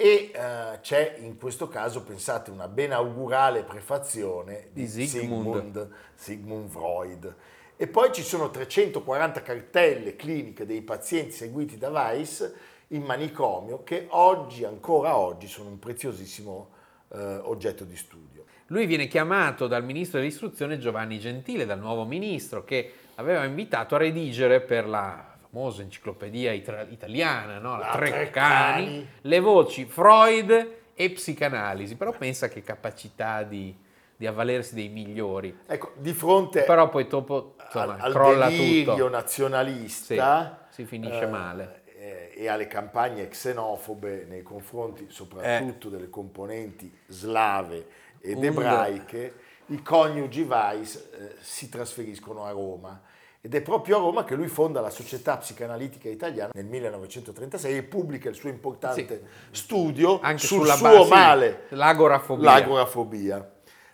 e 0.00 0.32
uh, 0.34 0.80
c'è 0.80 1.16
in 1.18 1.36
questo 1.36 1.68
caso, 1.68 2.02
pensate, 2.02 2.50
una 2.50 2.68
benaugurale 2.68 3.64
prefazione 3.64 4.68
di, 4.72 4.90
di 4.90 5.06
Sigmund. 5.06 5.90
Sigmund 6.14 6.70
Freud. 6.70 7.34
E 7.76 7.86
poi 7.86 8.10
ci 8.10 8.22
sono 8.22 8.48
340 8.48 9.42
cartelle 9.42 10.16
cliniche 10.16 10.64
dei 10.64 10.80
pazienti 10.80 11.32
seguiti 11.32 11.76
da 11.76 11.90
Weiss 11.90 12.50
in 12.88 13.02
manicomio 13.02 13.82
che 13.82 14.06
oggi, 14.08 14.64
ancora 14.64 15.18
oggi, 15.18 15.46
sono 15.46 15.68
un 15.68 15.78
preziosissimo 15.78 16.70
eh, 17.12 17.36
oggetto 17.42 17.84
di 17.84 17.96
studio. 17.96 18.46
Lui 18.68 18.86
viene 18.86 19.06
chiamato 19.06 19.66
dal 19.66 19.84
ministro 19.84 20.18
dell'istruzione 20.18 20.78
Giovanni 20.78 21.18
Gentile, 21.18 21.66
dal 21.66 21.78
nuovo 21.78 22.06
ministro, 22.06 22.64
che 22.64 22.90
aveva 23.16 23.44
invitato 23.44 23.96
a 23.96 23.98
redigere 23.98 24.62
per 24.62 24.88
la 24.88 25.29
famosa 25.50 25.82
enciclopedia 25.82 26.52
italiana, 26.52 27.58
no? 27.58 27.76
la, 27.76 27.90
Treccani, 27.92 29.06
le 29.22 29.40
voci 29.40 29.84
Freud 29.84 30.78
e 30.94 31.10
psicanalisi, 31.10 31.96
però 31.96 32.12
pensa 32.12 32.48
che 32.48 32.62
capacità 32.62 33.42
di, 33.42 33.76
di 34.16 34.26
avvalersi 34.26 34.74
dei 34.74 34.88
migliori. 34.88 35.60
Ecco, 35.66 35.92
di 35.96 36.12
fronte 36.12 36.62
però 36.62 36.88
poi 36.88 37.06
dopo 37.06 37.56
insomma, 37.64 37.96
al, 37.98 38.12
crolla 38.12 38.44
al 38.46 38.52
delirio 38.52 38.94
tutto. 38.94 39.08
nazionalista 39.08 40.66
sì, 40.70 40.82
si 40.82 40.88
finisce 40.88 41.22
eh, 41.22 41.26
male 41.26 41.82
eh, 41.98 42.32
e 42.34 42.48
alle 42.48 42.68
campagne 42.68 43.28
xenofobe 43.28 44.26
nei 44.28 44.42
confronti 44.42 45.06
soprattutto 45.08 45.88
eh. 45.88 45.90
delle 45.90 46.08
componenti 46.08 46.96
slave 47.06 47.86
ed 48.20 48.36
Und. 48.36 48.44
ebraiche, 48.44 49.34
i 49.66 49.82
coniugi 49.82 50.42
Weiss 50.42 50.96
eh, 50.96 51.36
si 51.40 51.68
trasferiscono 51.68 52.44
a 52.44 52.50
Roma 52.50 53.00
ed 53.42 53.54
è 53.54 53.62
proprio 53.62 53.96
a 53.96 54.00
Roma 54.00 54.24
che 54.24 54.34
lui 54.34 54.48
fonda 54.48 54.82
la 54.82 54.90
Società 54.90 55.38
Psicanalitica 55.38 56.10
Italiana 56.10 56.50
nel 56.52 56.66
1936 56.66 57.76
e 57.76 57.82
pubblica 57.84 58.28
il 58.28 58.34
suo 58.34 58.50
importante 58.50 59.22
sì. 59.50 59.56
studio 59.56 60.20
Anche 60.20 60.46
sul 60.46 60.58
sulla 60.58 60.74
suo 60.74 60.88
base, 60.88 61.08
male, 61.08 61.62
l'agorafobia. 61.70 62.44
l'agorafobia. 62.44 63.52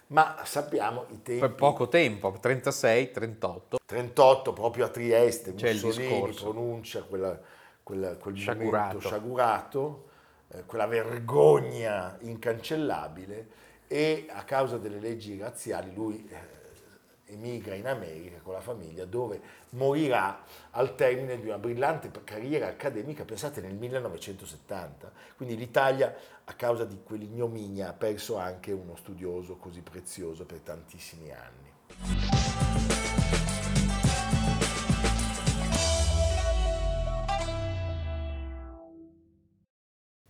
Ma 0.09 0.41
sappiamo 0.45 1.07
i 1.11 1.23
tempi... 1.23 1.41
Per 1.41 1.55
poco 1.55 1.89
tempo, 1.89 2.33
36, 2.41 3.11
38. 3.13 3.79
38 3.85 4.53
proprio 4.53 4.85
a 4.85 4.89
Trieste, 4.89 5.55
C'è 5.55 5.73
Mussolini 5.73 6.33
pronuncia 6.33 7.03
quella, 7.03 7.39
quella, 7.85 8.17
quel 8.17 8.37
sciagurato, 8.37 9.01
sciagurato 9.01 10.09
eh, 10.49 10.65
quella 10.65 10.87
vergogna 10.87 12.17
incancellabile 12.21 13.49
e 13.87 14.27
a 14.29 14.43
causa 14.43 14.77
delle 14.77 14.99
leggi 14.99 15.39
razziali 15.39 15.95
lui... 15.95 16.29
Eh, 16.29 16.55
emigra 17.27 17.75
in 17.75 17.87
America 17.87 18.39
con 18.43 18.55
la 18.55 18.61
famiglia 18.61 19.05
dove 19.05 19.41
morirà 19.71 20.45
al 20.71 20.95
termine 20.95 21.39
di 21.41 21.47
una 21.47 21.59
brillante 21.59 22.11
carriera 22.25 22.69
accademica, 22.69 23.25
pensate 23.25 23.61
nel 23.61 23.75
1970. 23.75 25.13
Quindi 25.37 25.57
l'Italia 25.57 26.15
a 26.45 26.53
causa 26.55 26.85
di 26.85 27.01
quell'ignominia 27.03 27.89
ha 27.89 27.93
perso 27.93 28.37
anche 28.37 28.73
uno 28.73 28.97
studioso 28.97 29.57
così 29.57 29.81
prezioso 29.81 30.45
per 30.45 30.61
tantissimi 30.61 31.33
anni. 31.33 31.75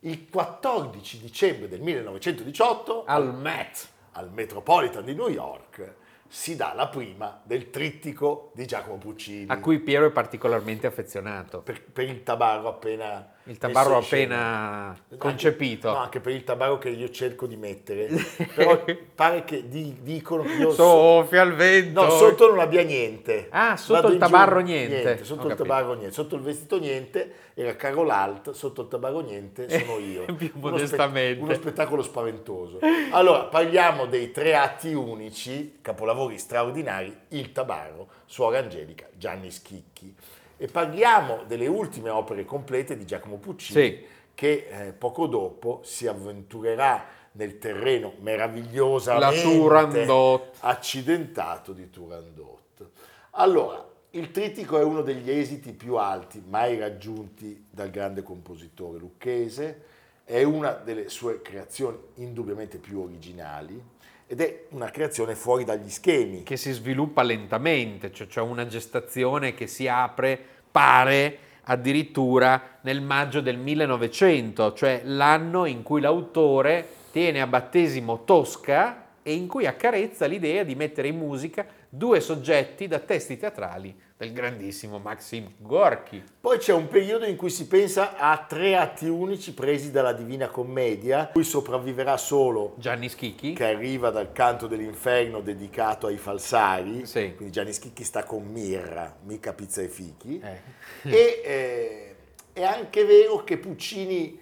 Il 0.01 0.29
14 0.31 1.19
dicembre 1.19 1.69
del 1.69 1.81
1918 1.81 3.05
al 3.05 3.35
Met, 3.35 3.89
al 4.13 4.31
Metropolitan 4.31 5.05
di 5.05 5.15
New 5.15 5.29
York, 5.29 6.05
si 6.29 6.57
dà 6.57 6.73
la 6.75 6.89
prima 6.89 7.41
del 7.43 7.71
trittico 7.71 8.53
di 8.55 8.67
Giacomo 8.67 8.99
Puccini. 8.99 9.47
A 9.49 9.59
cui 9.59 9.79
Piero 9.81 10.07
è 10.07 10.11
particolarmente 10.11 10.87
affezionato. 10.87 11.61
Per, 11.61 11.83
per 11.83 12.09
il 12.09 12.23
tabarro 12.23 12.69
appena... 12.69 13.35
Il 13.49 13.59
tabarro 13.59 13.99
appena 13.99 14.97
concepito. 15.19 15.87
Anche, 15.89 15.99
no, 15.99 16.05
anche 16.05 16.21
per 16.21 16.33
il 16.33 16.43
tabarro 16.43 16.79
che 16.79 16.89
io 16.89 17.09
cerco 17.11 17.47
di 17.47 17.57
mettere. 17.57 18.09
Però 18.55 18.85
pare 19.15 19.45
che 19.45 19.69
di, 19.69 19.99
dicono 20.03 20.43
che 20.43 20.55
io... 20.55 20.73
Soffia 20.73 21.43
il 21.43 21.55
vento! 21.55 22.03
No, 22.03 22.11
sotto 22.11 22.49
non 22.49 22.59
abbia 22.59 22.83
niente. 22.83 23.47
Ah, 23.51 23.77
sotto 23.77 24.01
Vado 24.01 24.13
il 24.15 24.19
tabarro 24.19 24.61
niente. 24.61 25.03
niente. 25.03 25.25
Sotto 25.25 25.43
Ho 25.43 25.45
il 25.45 25.51
capito. 25.51 25.69
tabarro 25.69 25.93
niente. 25.95 26.13
Sotto 26.13 26.35
il 26.35 26.43
vestito 26.43 26.79
niente 26.81 27.33
era 27.55 27.77
Carol 27.77 28.11
Alt, 28.11 28.51
sotto 28.51 28.83
il 28.83 28.89
tabarro 28.89 29.21
niente 29.21 29.69
sono 29.69 29.99
io. 30.03 30.25
Più 30.35 30.51
modestamente. 30.55 31.41
Uno, 31.41 31.45
spe- 31.47 31.55
uno 31.55 31.55
spettacolo 31.55 32.03
spaventoso. 32.03 32.81
Allora, 33.13 33.45
parliamo 33.45 34.07
dei 34.07 34.33
tre 34.33 34.57
atti 34.57 34.93
unici, 34.93 35.79
capolavori 35.83 36.37
straordinari, 36.39 37.17
Il 37.29 37.53
Tabarro, 37.53 38.09
Suora 38.27 38.59
Angelica, 38.59 39.07
Gianni 39.15 39.53
Schicchi. 39.53 40.15
E 40.57 40.69
parliamo 40.69 41.43
delle 41.47 41.67
ultime 41.67 42.11
opere 42.11 42.45
complete 42.45 42.97
di 42.97 43.05
Giacomo 43.05 43.37
Puccini, 43.37 43.81
sì. 43.81 44.07
che 44.35 44.69
eh, 44.71 44.93
poco 44.93 45.27
dopo 45.27 45.81
si 45.85 46.07
avventurerà 46.07 47.05
nel 47.33 47.59
terreno 47.59 48.15
meravigliosamente 48.21 50.51
accidentato 50.61 51.73
di 51.73 51.91
Turandot. 51.91 52.89
Allora, 53.33 53.87
il 54.11 54.31
trittico 54.31 54.79
è 54.79 54.83
uno 54.83 55.03
degli 55.03 55.31
esiti 55.31 55.73
più 55.73 55.97
alti 55.97 56.43
mai 56.47 56.79
raggiunti 56.79 57.67
dal 57.71 57.91
grande 57.91 58.23
compositore 58.23 58.99
lucchese, 58.99 59.83
è 60.29 60.43
una 60.43 60.73
delle 60.73 61.09
sue 61.09 61.41
creazioni 61.41 61.97
indubbiamente 62.17 62.79
più 62.79 63.01
originali 63.01 63.81
ed 64.27 64.41
è 64.41 64.65
una 64.71 64.91
creazione 64.91 65.37
fuori 65.37 65.63
dagli 65.63 65.89
schemi. 65.89 66.43
Che 66.43 66.57
si 66.57 66.73
sviluppa 66.73 67.23
lentamente, 67.23 68.11
cioè 68.13 68.27
c'è 68.27 68.41
una 68.41 68.67
gestazione 68.67 69.55
che 69.55 69.69
si 69.69 69.87
apre, 69.87 70.37
pare 70.69 71.39
addirittura 71.69 72.79
nel 72.81 73.03
maggio 73.03 73.41
del 73.41 73.57
1900, 73.57 74.73
cioè 74.73 75.03
l'anno 75.05 75.65
in 75.65 75.85
cui 75.85 76.01
l'autore 76.01 76.85
tiene 77.13 77.41
a 77.41 77.47
battesimo 77.47 78.25
Tosca 78.25 79.05
e 79.23 79.33
in 79.33 79.47
cui 79.47 79.65
accarezza 79.65 80.27
l'idea 80.27 80.65
di 80.65 80.75
mettere 80.75 81.07
in 81.07 81.19
musica 81.19 81.65
due 81.89 82.21
soggetti 82.21 82.89
da 82.89 82.99
testi 82.99 83.37
teatrali 83.37 83.95
del 84.17 84.33
grandissimo 84.33 84.99
Maxim 84.99 85.53
Gorky. 85.59 86.23
Poi 86.41 86.57
c'è 86.59 86.73
un 86.73 86.89
periodo 86.89 87.27
in 87.27 87.37
cui 87.37 87.51
si 87.51 87.67
pensa 87.67 88.17
a 88.17 88.45
tre 88.49 88.77
atti 88.77 89.07
unici 89.07 89.53
presi 89.53 89.91
dalla 89.91 90.13
Divina 90.13 90.49
Commedia, 90.49 91.29
cui 91.29 91.45
sopravviverà 91.45 92.17
solo 92.17 92.75
Gianni 92.79 93.11
Schicchi, 93.11 93.53
che 93.53 93.65
arriva 93.65 94.11
dal 94.11 94.33
canto 94.33 94.67
dell'inferno 94.67 95.41
dedicato 95.41 96.07
ai 96.07 96.17
falsari, 96.17 97.05
sì. 97.05 97.35
quindi 97.37 97.53
Gianni 97.53 97.73
Schicchi 97.73 98.05
sta 98.05 98.25
con 98.25 98.45
Mirra, 98.47 99.15
mica 99.25 99.53
pizza 99.53 99.83
e 99.83 99.89
fichi, 99.89 100.41
eh. 100.43 100.61
e 101.11 101.43
eh, 101.45 102.17
è 102.55 102.63
anche 102.63 103.05
vero 103.05 103.45
che 103.45 103.59
Puccini 103.59 104.41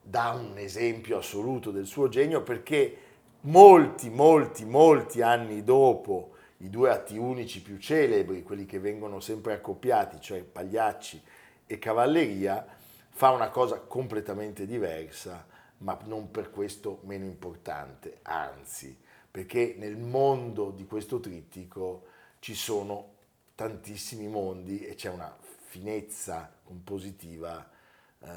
dà 0.00 0.38
un 0.40 0.56
esempio 0.56 1.18
assoluto 1.18 1.72
del 1.72 1.86
suo 1.86 2.08
genio 2.08 2.42
perché 2.42 2.96
molti, 3.40 4.08
molti, 4.08 4.64
molti 4.64 5.20
anni 5.20 5.64
dopo 5.64 6.34
i 6.58 6.70
due 6.70 6.90
atti 6.90 7.18
unici 7.18 7.60
più 7.60 7.78
celebri, 7.78 8.42
quelli 8.42 8.64
che 8.64 8.78
vengono 8.78 9.20
sempre 9.20 9.54
accoppiati, 9.54 10.20
cioè 10.20 10.42
Pagliacci 10.42 11.22
e 11.66 11.78
Cavalleria, 11.78 12.66
fa 13.08 13.30
una 13.30 13.50
cosa 13.50 13.80
completamente 13.80 14.66
diversa, 14.66 15.46
ma 15.78 15.98
non 16.04 16.30
per 16.30 16.50
questo 16.50 17.00
meno 17.04 17.24
importante, 17.24 18.18
anzi, 18.22 18.96
perché 19.30 19.74
nel 19.76 19.96
mondo 19.96 20.70
di 20.70 20.86
questo 20.86 21.20
trittico 21.20 22.06
ci 22.38 22.54
sono 22.54 23.14
tantissimi 23.54 24.28
mondi 24.28 24.84
e 24.86 24.94
c'è 24.94 25.10
una 25.10 25.34
finezza 25.40 26.50
compositiva 26.62 27.68
eh, 28.20 28.28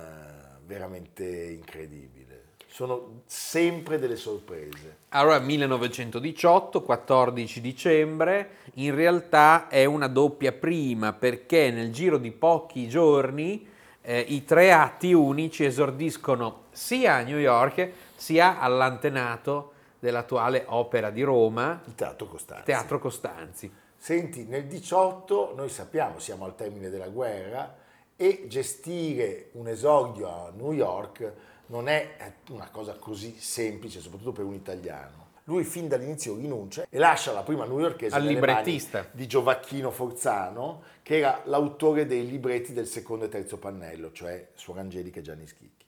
veramente 0.65 1.25
incredibile 1.25 2.49
sono 2.69 3.21
sempre 3.25 3.97
delle 3.97 4.15
sorprese. 4.15 4.97
Allora, 5.09 5.39
1918, 5.39 6.83
14 6.83 7.61
dicembre, 7.61 8.49
in 8.75 8.93
realtà 8.93 9.67
è 9.67 9.85
una 9.85 10.07
doppia 10.07 10.51
prima 10.51 11.11
perché 11.13 11.71
nel 11.71 11.91
giro 11.91 12.17
di 12.17 12.31
pochi 12.31 12.88
giorni 12.88 13.67
eh, 14.01 14.19
i 14.19 14.45
tre 14.45 14.71
atti 14.71 15.13
unici 15.13 15.65
esordiscono 15.65 16.65
sia 16.71 17.15
a 17.15 17.21
New 17.21 17.39
York 17.39 17.91
sia 18.15 18.59
all'antenato 18.59 19.73
dell'attuale 19.97 20.63
Opera 20.67 21.09
di 21.09 21.23
Roma, 21.23 21.81
il 21.85 21.95
Teatro 21.95 22.27
Costanzi. 22.27 22.63
Teatro 22.65 22.99
Costanzi. 22.99 23.71
Senti, 23.97 24.45
nel 24.45 24.65
18 24.65 25.53
noi 25.55 25.69
sappiamo, 25.69 26.19
siamo 26.19 26.45
al 26.45 26.55
termine 26.55 26.89
della 26.89 27.09
guerra 27.09 27.75
e 28.15 28.45
gestire 28.47 29.49
un 29.53 29.67
esordio 29.67 30.27
a 30.27 30.51
New 30.55 30.71
York 30.71 31.33
non 31.69 31.88
è 31.88 32.33
una 32.49 32.69
cosa 32.69 32.93
così 32.93 33.35
semplice, 33.39 33.99
soprattutto 33.99 34.31
per 34.31 34.45
un 34.45 34.53
italiano. 34.53 35.27
lui 35.49 35.63
fin 35.63 35.88
dall'inizio 35.88 36.35
rinuncia 36.35 36.85
e 36.88 36.99
lascia 36.99 37.31
la 37.31 37.41
prima 37.41 37.65
newyorkese 37.65 38.13
Al 38.15 38.21
nelle 38.21 38.35
librettista. 38.35 39.07
di 39.11 39.25
Giovacchino 39.25 39.89
Forzano, 39.89 40.83
che 41.01 41.17
era 41.17 41.41
l'autore 41.45 42.05
dei 42.05 42.27
libretti 42.27 42.71
del 42.71 42.85
secondo 42.85 43.25
e 43.25 43.29
terzo 43.29 43.57
pannello, 43.57 44.11
cioè 44.11 44.49
Suor 44.53 44.77
Angelica 44.77 45.19
e 45.19 45.23
Gianni 45.23 45.47
Schicchi. 45.47 45.85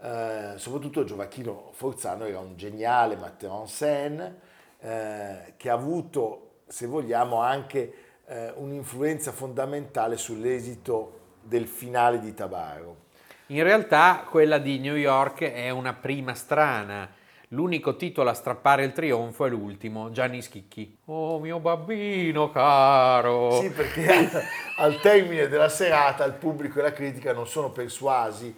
Eh, 0.00 0.52
soprattutto 0.56 1.02
Giovacchino 1.02 1.70
Forzano 1.72 2.26
era 2.26 2.40
un 2.40 2.56
geniale 2.56 3.16
metteur 3.16 3.58
en 3.58 3.66
scène 3.66 4.38
eh, 4.80 5.54
che 5.56 5.70
ha 5.70 5.74
avuto, 5.74 6.60
se 6.66 6.86
vogliamo, 6.86 7.40
anche 7.40 7.94
eh, 8.26 8.52
un'influenza 8.56 9.32
fondamentale 9.32 10.18
sull'esito 10.18 11.20
del 11.40 11.66
finale 11.66 12.20
di 12.20 12.34
Tabaro. 12.34 13.06
In 13.50 13.62
realtà 13.62 14.26
quella 14.28 14.58
di 14.58 14.78
New 14.78 14.94
York 14.94 15.40
è 15.40 15.70
una 15.70 15.94
prima 15.94 16.34
strana. 16.34 17.08
L'unico 17.52 17.96
titolo 17.96 18.28
a 18.28 18.34
strappare 18.34 18.84
il 18.84 18.92
trionfo 18.92 19.46
è 19.46 19.48
l'ultimo, 19.48 20.10
Gianni 20.10 20.42
Schicchi. 20.42 20.98
Oh 21.06 21.38
mio 21.38 21.58
bambino 21.58 22.50
caro. 22.50 23.58
Sì, 23.62 23.70
perché 23.70 24.28
al, 24.76 25.00
termine 25.00 25.48
della 25.48 25.70
serata 25.70 26.26
il 26.26 26.34
pubblico 26.34 26.78
e 26.78 26.82
la 26.82 26.92
critica 26.92 27.32
non 27.32 27.46
sono 27.46 27.70
persuasi 27.70 28.54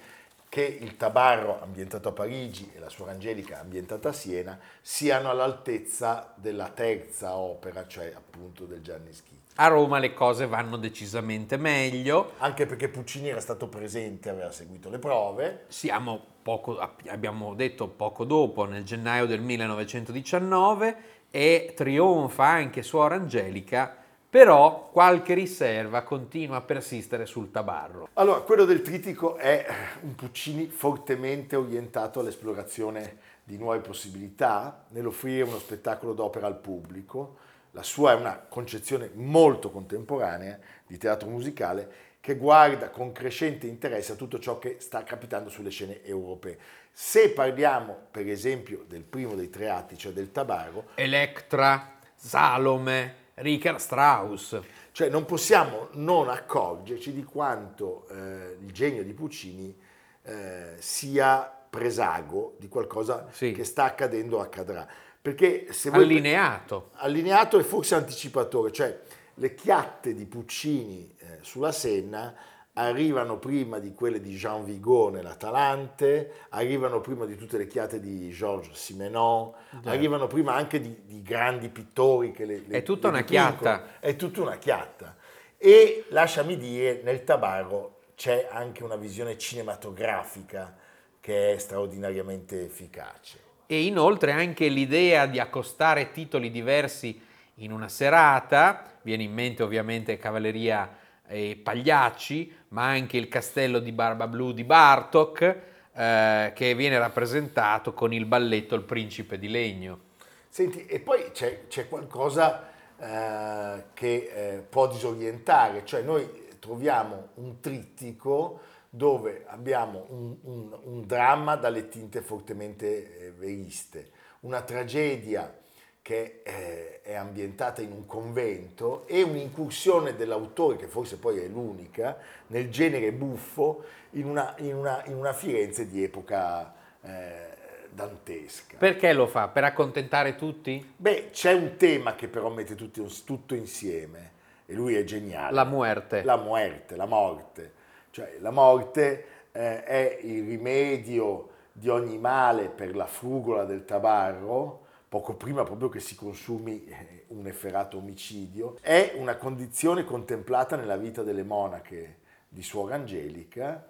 che 0.49 0.79
il 0.81 0.97
Tabarro, 0.97 1.63
ambientato 1.63 2.09
a 2.09 2.13
Parigi, 2.13 2.73
e 2.75 2.81
la 2.81 2.89
Suor 2.89 3.11
Angelica, 3.11 3.61
ambientata 3.61 4.09
a 4.09 4.13
Siena, 4.13 4.59
siano 4.81 5.31
all'altezza 5.31 6.33
della 6.35 6.69
terza 6.69 7.37
opera, 7.37 7.87
cioè 7.87 8.13
appunto 8.13 8.65
del 8.65 8.83
Gianni 8.83 9.13
Schicchi. 9.13 9.40
A 9.63 9.67
Roma 9.67 9.99
le 9.99 10.15
cose 10.15 10.47
vanno 10.47 10.79
decisamente 10.79 11.59
meglio. 11.59 12.33
Anche 12.39 12.65
perché 12.65 12.89
Puccini 12.89 13.29
era 13.29 13.41
stato 13.41 13.69
presente, 13.69 14.31
aveva 14.31 14.51
seguito 14.53 14.89
le 14.89 14.99
prove. 14.99 15.65
Siamo 15.69 16.19
poco, 16.41 16.79
abbiamo 17.09 17.53
detto 17.53 17.87
poco 17.87 18.25
dopo, 18.25 18.65
nel 18.65 18.85
gennaio 18.85 19.27
del 19.27 19.43
1919, 19.43 20.97
e 21.31 21.75
trionfa 21.77 22.47
anche 22.47 22.83
Suor 22.83 23.13
Angelica, 23.13 23.95
però 24.31 24.89
qualche 24.91 25.35
riserva 25.35 26.05
continua 26.05 26.57
a 26.57 26.63
persistere 26.63 27.27
sul 27.27 27.51
tabarro. 27.51 28.09
Allora, 28.15 28.41
quello 28.41 28.65
del 28.65 28.81
trittico 28.81 29.37
è 29.37 29.67
un 30.01 30.15
Puccini 30.15 30.69
fortemente 30.69 31.55
orientato 31.55 32.21
all'esplorazione 32.21 33.19
di 33.45 33.59
nuove 33.59 33.81
possibilità, 33.81 34.87
nell'offrire 34.89 35.43
uno 35.43 35.59
spettacolo 35.59 36.15
d'opera 36.15 36.47
al 36.47 36.57
pubblico. 36.57 37.49
La 37.73 37.83
sua 37.83 38.13
è 38.13 38.15
una 38.15 38.37
concezione 38.49 39.11
molto 39.15 39.71
contemporanea 39.71 40.59
di 40.87 40.99
teatro 40.99 41.29
musicale 41.29 42.09
che 42.21 42.37
guarda 42.37 42.91
con 42.91 43.13
crescente 43.13 43.67
interesse 43.67 44.13
a 44.13 44.17
tutto 44.17 44.39
ciò 44.39 44.59
che 44.59 44.77
sta 44.81 45.03
capitando 45.05 45.49
sulle 45.49 45.71
scene 45.71 46.05
europee. 46.05 46.59
Se 46.93 47.31
parliamo, 47.31 47.97
per 48.11 48.29
esempio, 48.29 48.85
del 48.87 49.03
primo 49.05 49.35
dei 49.35 49.49
tre 49.49 49.71
atti, 49.71 49.97
cioè 49.97 50.13
del 50.13 50.33
Tabarro, 50.33 50.89
Electra, 50.97 51.99
Salome, 52.15 53.15
Richard 53.35 53.79
Strauss. 53.79 54.61
Cioè 54.93 55.09
non 55.09 55.25
possiamo 55.25 55.89
non 55.93 56.29
accorgerci 56.29 57.13
di 57.13 57.25
quanto 57.25 58.07
eh, 58.11 58.57
il 58.61 58.73
genio 58.73 59.03
di 59.05 59.13
Puccini 59.15 59.75
eh, 60.23 60.75
sia 60.79 61.51
presago 61.71 62.57
di 62.59 62.69
qualcosa 62.69 63.29
Sì. 63.31 63.53
che 63.53 63.65
sta 63.65 63.85
accadendo 63.85 64.39
o 64.39 64.41
accadrà. 64.41 64.87
Perché 65.23 65.73
se 65.73 65.91
voi 65.91 66.05
Allineato. 66.05 66.91
allineato 66.95 67.59
e 67.59 67.63
forse 67.63 67.95
anticipatore, 67.95 68.73
cioè 68.73 68.99
le 69.35 69.55
chiatte 69.55 70.15
di 70.15 70.25
Puccini 70.25 71.15
eh, 71.19 71.39
sulla 71.43 71.73
Senna 71.73 72.35
arrivano 72.75 73.39
prima 73.39 73.79
di 73.79 73.93
quelle 73.93 74.21
di 74.21 74.35
Jean 74.37 74.65
Vigo 74.65 75.11
nell'Atalante, 75.11 76.47
arrivano 76.51 77.01
prima 77.01 77.27
di 77.27 77.37
tutte 77.37 77.59
le 77.59 77.67
chiatte 77.67 78.01
di 78.01 78.31
Georges 78.31 78.77
Simenon, 78.79 79.53
arrivano 79.85 80.27
prima 80.27 80.55
anche 80.55 80.81
di, 80.81 81.03
di 81.05 81.21
grandi 81.21 81.69
pittori 81.69 82.31
che 82.31 82.45
le, 82.47 82.63
le- 82.67 82.79
È 82.79 82.83
tutta 82.83 83.09
le 83.09 83.19
una 83.19 83.25
chiatta. 83.25 84.01
È 84.01 84.17
tutta 84.17 84.41
una 84.41 84.57
chiatta. 84.57 85.17
E 85.59 86.07
lasciami 86.09 86.57
dire, 86.57 87.01
nel 87.03 87.25
Tabarro 87.25 87.99
c'è 88.15 88.49
anche 88.51 88.83
una 88.85 88.97
visione 88.97 89.37
cinematografica 89.37 90.75
che 91.21 91.53
è 91.53 91.59
straordinariamente 91.59 92.65
efficace. 92.65 93.49
E 93.73 93.85
inoltre 93.85 94.33
anche 94.33 94.67
l'idea 94.67 95.27
di 95.27 95.39
accostare 95.39 96.11
titoli 96.11 96.51
diversi 96.51 97.23
in 97.59 97.71
una 97.71 97.89
serata, 97.89 98.99
viene 99.03 99.23
in 99.23 99.33
mente 99.33 99.63
ovviamente 99.63 100.17
Cavalleria 100.17 100.97
e 101.25 101.57
Pagliacci, 101.63 102.53
ma 102.71 102.87
anche 102.87 103.17
il 103.17 103.29
castello 103.29 103.79
di 103.79 103.93
Barba 103.93 104.27
Blu 104.27 104.51
di 104.51 104.65
Bartok, 104.65 105.57
eh, 105.93 106.51
che 106.53 106.75
viene 106.75 106.99
rappresentato 106.99 107.95
con 107.95 108.13
il 108.13 108.25
balletto 108.25 108.75
Il 108.75 108.83
Principe 108.83 109.39
di 109.39 109.49
Legno. 109.49 110.01
Senti, 110.49 110.87
e 110.87 110.99
poi 110.99 111.31
c'è, 111.31 111.69
c'è 111.69 111.87
qualcosa 111.87 112.71
eh, 112.99 113.85
che 113.95 114.33
eh, 114.35 114.65
può 114.69 114.89
disorientare, 114.89 115.83
cioè 115.85 116.03
noi 116.03 116.29
troviamo 116.59 117.29
un 117.35 117.61
trittico 117.61 118.63
dove 118.91 119.45
abbiamo 119.47 120.07
un, 120.09 120.37
un- 120.43 120.79
un 120.83 121.07
dramma 121.07 121.55
dalle 121.57 121.89
tinte 121.89 122.21
fortemente 122.23 123.27
eh, 123.27 123.31
veriste, 123.33 124.11
una 124.41 124.63
tragedia 124.63 125.57
che 126.03 126.41
eh, 126.43 127.01
è 127.03 127.15
ambientata 127.15 127.83
in 127.83 127.93
un 127.93 128.07
convento 128.07 129.07
e 129.07 129.23
un'incursione 129.23 130.17
dell'autore, 130.17 130.77
che 130.77 130.87
forse 130.87 131.19
poi 131.19 131.39
è 131.39 131.47
l'unica, 131.47 132.17
nel 132.49 132.71
genere 132.71 133.13
buffo 133.13 133.85
in 134.13 134.25
una, 134.27 134.55
in 134.59 134.75
una- 134.75 135.05
in 135.07 135.15
una 135.15 135.33
Firenze 135.33 135.87
di 135.87 136.03
epoca 136.03 136.75
eh, 137.03 137.49
dantesca. 137.91 138.77
Perché 138.79 139.13
lo 139.13 139.27
fa? 139.27 139.49
Per 139.49 139.63
accontentare 139.65 140.35
tutti? 140.37 140.95
Beh, 140.97 141.29
c'è 141.31 141.53
un 141.53 141.77
tema 141.77 142.15
che 142.15 142.29
però 142.29 142.49
mette 142.49 142.75
tutti- 142.75 143.05
tutto 143.25 143.55
insieme 143.55 144.33
e 144.67 144.75
lui 144.75 144.95
è 144.95 145.05
geniale. 145.05 145.55
La 145.55 145.65
muerte. 145.65 146.23
La 146.23 146.37
muerte, 146.37 146.97
la 146.97 147.07
morte. 147.07 147.73
Cioè, 148.11 148.37
la 148.41 148.51
morte 148.51 149.25
eh, 149.53 149.85
è 149.85 150.19
il 150.23 150.45
rimedio 150.47 151.49
di 151.73 151.89
ogni 151.89 152.19
male 152.19 152.69
per 152.69 152.95
la 152.97 153.07
frugola 153.07 153.65
del 153.65 153.85
tabarro, 153.85 154.87
poco 155.09 155.35
prima 155.35 155.63
proprio 155.65 155.89
che 155.89 156.01
si 156.01 156.15
consumi 156.15 156.85
eh, 156.87 157.25
un 157.29 157.47
efferato 157.47 157.99
omicidio. 157.99 158.77
È 158.81 159.15
una 159.17 159.37
condizione 159.37 160.05
contemplata 160.05 160.77
nella 160.77 160.97
vita 160.97 161.23
delle 161.23 161.43
monache 161.43 162.19
di 162.49 162.63
Suor 162.63 162.93
Angelica. 162.93 163.87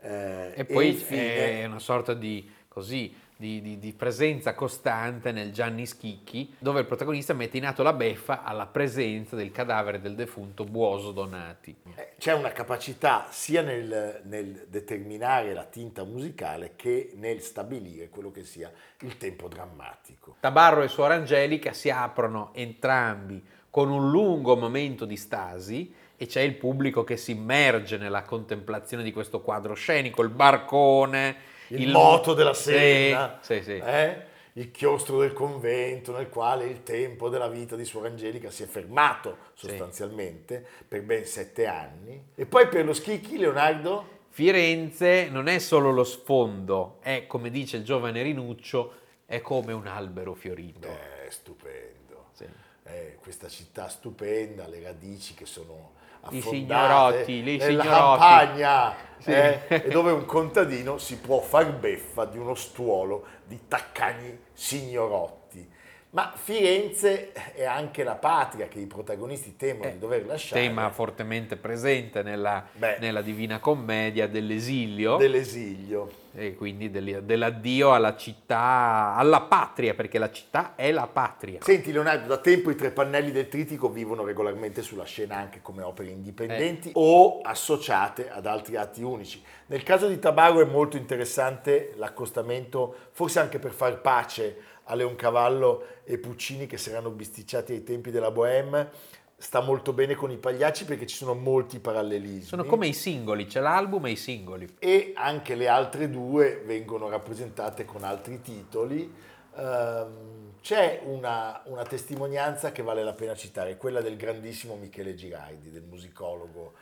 eh, 0.00 0.52
E 0.54 0.64
poi 0.64 0.88
infine- 0.88 1.62
è 1.62 1.64
una 1.66 1.78
sorta 1.78 2.14
di, 2.14 2.48
così, 2.68 3.14
di, 3.36 3.60
di- 3.60 3.78
di 3.78 3.92
presenza 3.92 4.54
costante 4.54 5.32
nel 5.32 5.52
Gianni 5.52 5.86
Schicchi, 5.86 6.54
dove 6.58 6.80
il 6.80 6.86
protagonista 6.86 7.32
mette 7.32 7.56
in 7.56 7.66
atto 7.66 7.82
la 7.82 7.92
beffa 7.92 8.42
alla 8.42 8.66
presenza 8.66 9.36
del 9.36 9.50
cadavere 9.50 10.00
del 10.00 10.14
defunto 10.14 10.64
Buoso 10.64 11.10
Donati. 11.10 11.74
Eh, 11.96 12.12
C'è 12.18 12.32
una 12.32 12.52
capacità 12.52 13.26
sia 13.30 13.62
nel, 13.62 14.20
nel 14.24 14.66
determinare 14.68 15.52
la 15.52 15.64
tinta 15.64 16.04
musicale 16.04 16.72
che 16.76 17.12
nel 17.16 17.40
stabilire 17.40 18.08
quello 18.08 18.30
che 18.30 18.44
sia 18.44 18.70
il 19.00 19.16
tempo 19.16 19.48
drammatico. 19.48 20.36
Tabarro 20.40 20.82
e 20.82 20.88
Suor 20.88 21.12
Angelica 21.12 21.72
si 21.72 21.90
aprono 21.90 22.50
entrambi 22.54 23.42
con 23.70 23.90
un 23.90 24.10
lungo 24.10 24.56
momento 24.56 25.04
di 25.04 25.16
stasi 25.16 25.92
e 26.16 26.26
c'è 26.26 26.42
il 26.42 26.54
pubblico 26.54 27.02
che 27.02 27.16
si 27.16 27.32
immerge 27.32 27.96
nella 27.96 28.22
contemplazione 28.22 29.02
di 29.02 29.12
questo 29.12 29.40
quadro 29.40 29.74
scenico, 29.74 30.22
il 30.22 30.28
barcone, 30.28 31.52
Il, 31.82 31.90
moto 31.90 32.34
della 32.34 32.54
Senna, 32.54 33.38
sì, 33.40 33.62
sì. 33.62 33.76
eh? 33.76 34.32
il 34.54 34.70
chiostro 34.70 35.18
del 35.18 35.32
convento 35.32 36.16
nel 36.16 36.28
quale 36.28 36.66
il 36.66 36.82
tempo 36.82 37.28
della 37.28 37.48
vita 37.48 37.74
di 37.74 37.84
Suor 37.84 38.06
Angelica 38.06 38.50
si 38.50 38.62
è 38.62 38.66
fermato 38.66 39.36
sostanzialmente 39.54 40.64
per 40.86 41.02
ben 41.02 41.26
sette 41.26 41.66
anni. 41.66 42.28
E 42.34 42.46
poi 42.46 42.68
per 42.68 42.84
lo 42.84 42.92
schicchi, 42.92 43.36
Leonardo, 43.36 44.12
Firenze 44.28 45.28
non 45.28 45.46
è 45.46 45.58
solo 45.58 45.90
lo 45.92 46.04
sfondo, 46.04 46.98
è 47.00 47.26
come 47.26 47.50
dice 47.50 47.76
il 47.76 47.84
giovane 47.84 48.22
Rinuccio, 48.22 48.94
è 49.26 49.40
come 49.40 49.72
un 49.72 49.86
albero 49.86 50.34
fiorito. 50.34 50.88
è 50.88 51.28
stupendo. 51.30 52.26
Sì. 52.32 52.46
Eh, 52.86 53.16
questa 53.22 53.48
città 53.48 53.88
stupenda, 53.88 54.66
le 54.68 54.82
radici 54.82 55.32
che 55.32 55.46
sono 55.46 55.92
I 56.30 56.38
affondate 56.38 57.24
signorotti, 57.24 57.32
i 57.32 57.42
nella 57.56 57.82
signorotti. 57.82 58.20
campagna 58.20 58.94
Sì. 59.18 59.30
eh, 59.30 59.60
e 59.68 59.88
dove 59.88 60.10
un 60.12 60.26
contadino 60.26 60.98
si 60.98 61.16
può 61.18 61.40
far 61.40 61.72
beffa 61.72 62.26
di 62.26 62.36
uno 62.36 62.54
stuolo 62.54 63.26
di 63.46 63.58
taccagni 63.68 64.38
signorotti. 64.52 65.66
Ma 66.14 66.32
Firenze 66.36 67.32
è 67.32 67.64
anche 67.64 68.04
la 68.04 68.14
patria 68.14 68.68
che 68.68 68.78
i 68.78 68.86
protagonisti 68.86 69.56
temono 69.56 69.90
di 69.90 69.98
dover 69.98 70.24
lasciare 70.24 70.60
Eh, 70.62 70.66
Tema 70.68 70.88
fortemente 70.90 71.56
presente 71.56 72.22
nella, 72.22 72.64
Beh. 72.70 72.98
nella 73.00 73.20
Divina 73.20 73.58
Commedia 73.58 74.28
dell'esilio 74.28 75.16
dell'esilio. 75.16 76.08
e 76.32 76.54
quindi 76.54 76.88
dell'addio 76.88 77.92
alla 77.94 78.14
città, 78.14 79.14
alla 79.16 79.40
patria, 79.40 79.94
perché 79.94 80.18
la 80.20 80.30
città 80.30 80.74
è 80.76 80.92
la 80.92 81.08
patria. 81.08 81.58
Senti 81.62 81.90
Leonardo, 81.90 82.28
da 82.28 82.38
tempo 82.38 82.70
i 82.70 82.76
tre 82.76 82.92
pannelli 82.92 83.32
del 83.32 83.48
Tritico 83.48 83.88
vivono 83.88 84.24
regolarmente 84.24 84.82
sulla 84.82 85.04
scena 85.04 85.34
anche 85.36 85.62
come 85.62 85.82
opere 85.82 86.10
Eh. 86.10 86.12
indipendenti 86.12 86.90
o 86.94 87.40
associate 87.42 88.30
ad 88.30 88.46
altri 88.46 88.76
atti 88.76 89.02
unici. 89.02 89.42
Nel 89.66 89.82
caso 89.82 90.06
di 90.06 90.20
Tabarro 90.20 90.60
è 90.60 90.64
molto 90.64 90.96
interessante 90.96 91.92
l'accostamento, 91.96 92.94
forse 93.10 93.40
anche 93.40 93.58
per 93.58 93.72
far 93.72 94.00
pace 94.00 94.56
a 94.84 94.94
Leoncavallo 94.94 95.86
e 96.04 96.18
Puccini 96.18 96.66
che 96.66 96.76
si 96.76 96.90
erano 96.90 97.10
bisticciati 97.10 97.72
ai 97.72 97.82
tempi 97.82 98.10
della 98.10 98.30
Bohème, 98.30 98.88
sta 99.36 99.60
molto 99.60 99.92
bene 99.92 100.14
con 100.14 100.30
i 100.30 100.36
pagliacci 100.36 100.84
perché 100.84 101.06
ci 101.06 101.16
sono 101.16 101.34
molti 101.34 101.78
parallelismi. 101.78 102.42
Sono 102.42 102.64
come 102.64 102.86
i 102.86 102.94
singoli, 102.94 103.46
c'è 103.46 103.60
l'album 103.60 104.06
e 104.06 104.12
i 104.12 104.16
singoli. 104.16 104.76
E 104.78 105.12
anche 105.14 105.54
le 105.54 105.68
altre 105.68 106.08
due 106.08 106.62
vengono 106.64 107.08
rappresentate 107.08 107.84
con 107.84 108.04
altri 108.04 108.40
titoli. 108.40 109.12
Um, 109.56 110.52
c'è 110.60 111.02
una, 111.04 111.60
una, 111.66 111.84
testimonianza 111.84 112.72
che 112.72 112.82
vale 112.82 113.04
la 113.04 113.12
pena 113.12 113.34
citare, 113.34 113.76
quella 113.76 114.00
del 114.00 114.16
grandissimo 114.16 114.76
Michele 114.76 115.14
Girardi, 115.14 115.70
del 115.70 115.82
musicologo 115.82 116.72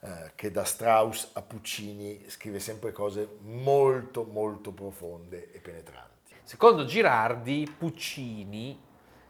eh, 0.00 0.32
che 0.34 0.50
da 0.50 0.64
Strauss 0.64 1.30
a 1.32 1.42
Puccini 1.42 2.24
scrive 2.28 2.60
sempre 2.60 2.92
cose 2.92 3.36
molto 3.40 4.24
molto 4.24 4.72
profonde 4.72 5.52
e 5.52 5.58
penetranti. 5.58 6.11
Secondo 6.52 6.84
Girardi, 6.84 7.66
Puccini 7.78 8.78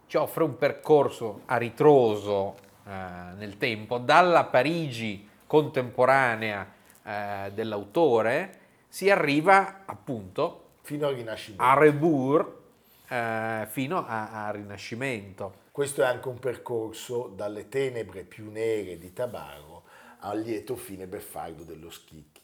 ci 0.09 0.17
offre 0.17 0.43
un 0.43 0.59
percorso 0.59 1.43
a 1.47 1.57
ritroso 1.57 2.57
eh, 2.85 2.91
nel 3.37 3.59
tempo, 3.59 3.99
dalla 3.99 4.43
Parigi 4.43 5.29
contemporanea 5.47 6.69
eh, 7.05 7.53
dell'autore 7.55 8.59
si 8.89 9.09
arriva 9.09 9.83
appunto 9.85 10.71
fino 10.83 11.07
al 11.07 11.15
Rinascimento. 11.15 11.63
A 11.63 11.79
Rebours 11.79 12.49
eh, 13.07 13.67
fino 13.71 14.05
al 14.05 14.55
Rinascimento. 14.55 15.55
Questo 15.71 16.03
è 16.03 16.07
anche 16.07 16.27
un 16.27 16.41
percorso 16.41 17.29
dalle 17.29 17.69
tenebre 17.69 18.25
più 18.25 18.51
nere 18.51 18.99
di 18.99 19.13
Tabaro 19.13 19.85
al 20.23 20.41
lieto 20.41 20.75
fine 20.75 21.07
beffardo 21.07 21.63
dello 21.63 21.89
Schicchi. 21.89 22.41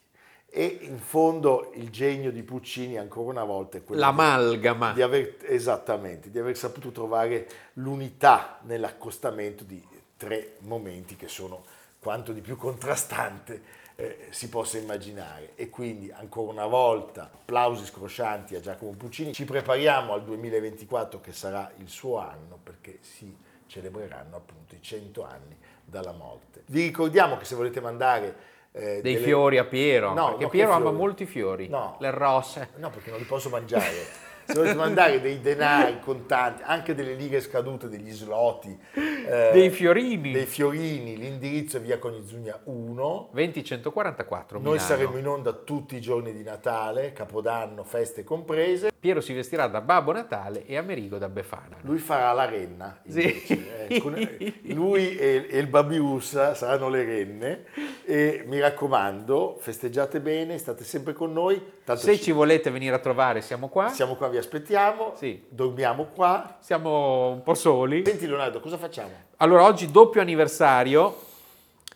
E 0.50 0.78
in 0.82 0.98
fondo 0.98 1.72
il 1.74 1.90
genio 1.90 2.32
di 2.32 2.42
Puccini 2.42 2.96
ancora 2.96 3.30
una 3.30 3.44
volta 3.44 3.78
è 3.78 3.84
quello 3.84 4.00
L'amalgama. 4.00 4.92
Di 4.92 5.02
aver, 5.02 5.36
esattamente, 5.42 6.30
di 6.30 6.38
aver 6.38 6.56
saputo 6.56 6.90
trovare 6.90 7.46
l'unità 7.74 8.58
nell'accostamento 8.62 9.64
di 9.64 9.84
tre 10.16 10.56
momenti 10.60 11.16
che 11.16 11.28
sono 11.28 11.64
quanto 12.00 12.32
di 12.32 12.40
più 12.40 12.56
contrastante 12.56 13.62
eh, 13.94 14.28
si 14.30 14.48
possa 14.48 14.78
immaginare. 14.78 15.52
E 15.54 15.68
quindi 15.68 16.10
ancora 16.10 16.52
una 16.52 16.66
volta 16.66 17.24
applausi 17.24 17.84
scroscianti 17.84 18.54
a 18.54 18.60
Giacomo 18.60 18.92
Puccini. 18.92 19.32
Ci 19.34 19.44
prepariamo 19.44 20.12
al 20.12 20.24
2024 20.24 21.20
che 21.20 21.32
sarà 21.32 21.70
il 21.78 21.88
suo 21.88 22.18
anno 22.18 22.58
perché 22.62 22.98
si 23.00 23.36
celebreranno 23.66 24.36
appunto 24.36 24.74
i 24.74 24.80
100 24.80 25.24
anni 25.24 25.56
dalla 25.84 26.12
morte. 26.12 26.62
Vi 26.66 26.82
ricordiamo 26.82 27.36
che 27.36 27.44
se 27.44 27.54
volete 27.54 27.80
mandare 27.80 28.56
eh, 28.72 29.00
dei 29.00 29.14
delle... 29.14 29.24
fiori 29.24 29.58
a 29.58 29.64
Piero, 29.64 30.12
no, 30.12 30.30
perché 30.30 30.48
Piero 30.48 30.72
ama 30.72 30.90
molti 30.90 31.26
fiori, 31.26 31.68
no. 31.68 31.96
le 32.00 32.10
rose. 32.10 32.70
No, 32.76 32.90
perché 32.90 33.10
non 33.10 33.18
li 33.18 33.24
posso 33.24 33.48
mangiare. 33.48 34.26
se 34.48 34.54
volete 34.54 34.74
mandare 34.76 35.20
dei 35.20 35.40
denari 35.40 36.00
contanti, 36.00 36.62
anche 36.64 36.94
delle 36.94 37.12
lighe 37.12 37.40
scadute, 37.40 37.88
degli 37.88 38.10
sloti, 38.10 38.76
eh, 38.94 39.50
dei 39.52 39.68
fiorini, 39.68 40.32
dei 40.32 40.46
fiorini, 40.46 41.18
l'indirizzo 41.18 41.76
è 41.76 41.80
via 41.80 41.98
Conizugna 41.98 42.58
1, 42.64 43.28
20144 43.32 44.58
Noi 44.58 44.78
saremo 44.78 45.18
in 45.18 45.28
onda 45.28 45.52
tutti 45.52 45.96
i 45.96 46.00
giorni 46.00 46.32
di 46.32 46.42
Natale, 46.42 47.12
Capodanno, 47.12 47.84
feste 47.84 48.24
comprese. 48.24 48.90
Piero 49.00 49.20
si 49.20 49.32
vestirà 49.32 49.68
da 49.68 49.80
Babbo 49.80 50.10
Natale 50.10 50.66
e 50.66 50.76
Amerigo 50.76 51.18
da 51.18 51.28
Befana. 51.28 51.76
Lui 51.82 51.98
farà 51.98 52.32
la 52.32 52.46
renna, 52.46 52.98
sì. 53.06 53.44
eh, 53.44 54.02
lui 54.74 55.16
e, 55.16 55.46
e 55.48 55.58
il 55.58 55.68
Babius 55.68 56.52
saranno 56.52 56.88
le 56.88 57.04
renne 57.04 57.64
e 58.04 58.42
mi 58.46 58.58
raccomando, 58.58 59.56
festeggiate 59.60 60.20
bene, 60.20 60.58
state 60.58 60.82
sempre 60.82 61.12
con 61.12 61.32
noi. 61.32 61.62
Se 61.94 62.16
ci... 62.16 62.24
ci 62.24 62.32
volete 62.32 62.70
venire 62.70 62.96
a 62.96 62.98
trovare 62.98 63.40
siamo 63.40 63.68
qua. 63.68 63.88
Siamo 63.88 64.16
qua, 64.16 64.28
vi 64.28 64.38
aspettiamo, 64.38 65.12
sì. 65.14 65.44
dormiamo 65.48 66.06
qua. 66.06 66.56
Siamo 66.58 67.28
un 67.30 67.42
po' 67.44 67.54
soli. 67.54 68.02
Senti 68.04 68.26
Leonardo, 68.26 68.58
cosa 68.58 68.78
facciamo? 68.78 69.10
Allora, 69.36 69.62
oggi 69.64 69.90
doppio 69.90 70.20
anniversario. 70.20 71.26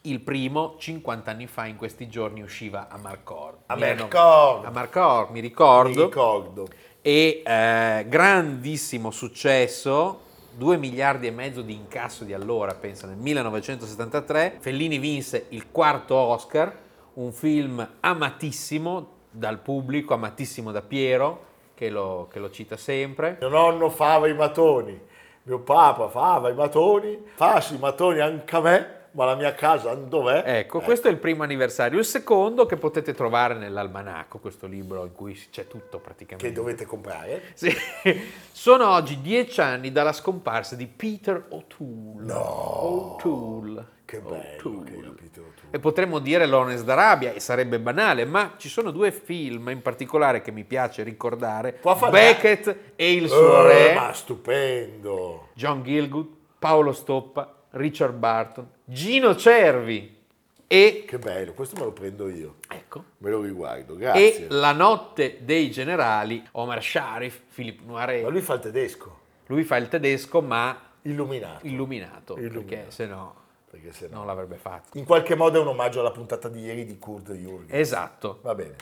Il 0.04 0.18
primo, 0.20 0.74
50 0.78 1.30
anni 1.30 1.46
fa, 1.46 1.66
in 1.66 1.76
questi 1.76 2.08
giorni, 2.08 2.42
usciva 2.42 2.88
a 2.88 2.96
Marcor. 2.96 3.58
A 3.66 3.76
Marcor. 3.76 4.66
A 4.66 4.70
Marcor, 4.70 5.30
mi 5.30 5.38
ricordo. 5.38 5.88
Mi 5.90 6.04
ricordo. 6.06 6.68
E 7.04 7.42
eh, 7.44 8.06
grandissimo 8.08 9.10
successo, 9.10 10.20
2 10.54 10.76
miliardi 10.76 11.26
e 11.26 11.32
mezzo 11.32 11.60
di 11.60 11.74
incasso 11.74 12.22
di 12.22 12.32
allora, 12.32 12.74
pensa, 12.74 13.08
nel 13.08 13.16
1973. 13.16 14.58
Fellini 14.60 14.98
vinse 14.98 15.46
il 15.48 15.72
quarto 15.72 16.14
Oscar, 16.14 16.72
un 17.14 17.32
film 17.32 17.84
amatissimo 17.98 19.08
dal 19.28 19.58
pubblico, 19.58 20.14
amatissimo 20.14 20.70
da 20.70 20.80
Piero, 20.80 21.46
che 21.74 21.90
lo, 21.90 22.28
che 22.30 22.38
lo 22.38 22.50
cita 22.50 22.76
sempre. 22.76 23.36
Mio 23.40 23.48
nonno 23.48 23.90
fava 23.90 24.28
i 24.28 24.34
matoni, 24.34 24.96
mio 25.42 25.58
papà 25.58 26.08
fava 26.08 26.50
i 26.50 26.54
matoni, 26.54 27.18
fassi 27.34 27.74
i 27.74 27.78
matoni 27.78 28.20
anche 28.20 28.54
a 28.54 28.60
me, 28.60 29.01
ma 29.12 29.24
la 29.24 29.34
mia 29.34 29.54
casa 29.54 29.94
dov'è? 29.94 30.38
Ecco, 30.38 30.48
ecco, 30.48 30.80
questo 30.80 31.08
è 31.08 31.10
il 31.10 31.18
primo 31.18 31.42
anniversario. 31.42 31.98
Il 31.98 32.04
secondo 32.04 32.66
che 32.66 32.76
potete 32.76 33.12
trovare 33.14 33.54
nell'almanacco, 33.54 34.38
questo 34.38 34.66
libro 34.66 35.04
in 35.04 35.12
cui 35.12 35.38
c'è 35.50 35.66
tutto 35.66 35.98
praticamente. 35.98 36.48
Che 36.48 36.52
dovete 36.52 36.84
comprare. 36.86 37.42
Sì. 37.54 37.74
Sono 38.50 38.88
oggi 38.88 39.20
dieci 39.20 39.60
anni 39.60 39.92
dalla 39.92 40.12
scomparsa 40.12 40.76
di 40.76 40.86
Peter 40.86 41.46
O'Toole. 41.50 42.24
No! 42.24 43.14
O'Toole. 43.14 43.86
Che 44.04 44.20
bello 44.20 44.82
che 44.82 44.92
Peter 44.92 45.42
O'Toole. 45.42 45.70
E 45.70 45.78
potremmo 45.78 46.18
dire 46.18 46.46
Lawrence 46.46 46.84
d'Arabia, 46.84 47.32
e 47.32 47.40
sarebbe 47.40 47.80
banale, 47.80 48.24
ma 48.24 48.54
ci 48.56 48.68
sono 48.68 48.90
due 48.90 49.10
film 49.10 49.70
in 49.70 49.80
particolare 49.80 50.42
che 50.42 50.50
mi 50.50 50.64
piace 50.64 51.02
ricordare. 51.02 51.80
Beckett 52.10 52.76
e 52.96 53.12
il 53.12 53.28
suo 53.28 53.58
oh, 53.58 53.66
re. 53.66 53.94
Ma 53.94 54.12
stupendo! 54.12 55.48
John 55.54 55.82
Gilgood, 55.82 56.28
Paolo 56.58 56.92
Stoppa, 56.92 57.61
Richard 57.72 58.14
Barton, 58.14 58.68
Gino 58.84 59.36
Cervi 59.36 60.20
e... 60.66 61.04
Che 61.06 61.18
bello, 61.18 61.52
questo 61.52 61.76
me 61.76 61.84
lo 61.84 61.92
prendo 61.92 62.28
io. 62.28 62.56
Ecco. 62.68 63.04
Me 63.18 63.30
lo 63.30 63.42
riguardo, 63.42 63.94
grazie. 63.94 64.46
E 64.46 64.50
La 64.50 64.72
notte 64.72 65.38
dei 65.42 65.70
generali, 65.70 66.42
Omar 66.52 66.82
Sharif, 66.82 67.42
Philippe 67.54 67.82
Noiret. 67.84 68.22
Ma 68.22 68.30
lui 68.30 68.40
fa 68.40 68.54
il 68.54 68.60
tedesco. 68.60 69.18
Lui 69.46 69.64
fa 69.64 69.76
il 69.76 69.88
tedesco, 69.88 70.40
ma... 70.40 70.90
Illuminato. 71.02 71.66
Illuminato, 71.66 72.36
Illuminato. 72.38 72.64
perché 72.66 72.90
se 72.90 73.06
no... 73.06 73.34
Perché 73.68 73.92
se 73.92 74.08
no 74.08 74.18
non 74.18 74.26
l'avrebbe 74.26 74.56
fatto. 74.56 74.96
In 74.96 75.04
qualche 75.04 75.34
modo 75.34 75.58
è 75.58 75.60
un 75.60 75.68
omaggio 75.68 76.00
alla 76.00 76.10
puntata 76.10 76.48
di 76.48 76.60
ieri 76.60 76.84
di 76.84 76.98
Kurt 76.98 77.32
Jürgen. 77.32 77.66
Esatto. 77.68 78.38
Va 78.42 78.54
bene. 78.54 78.76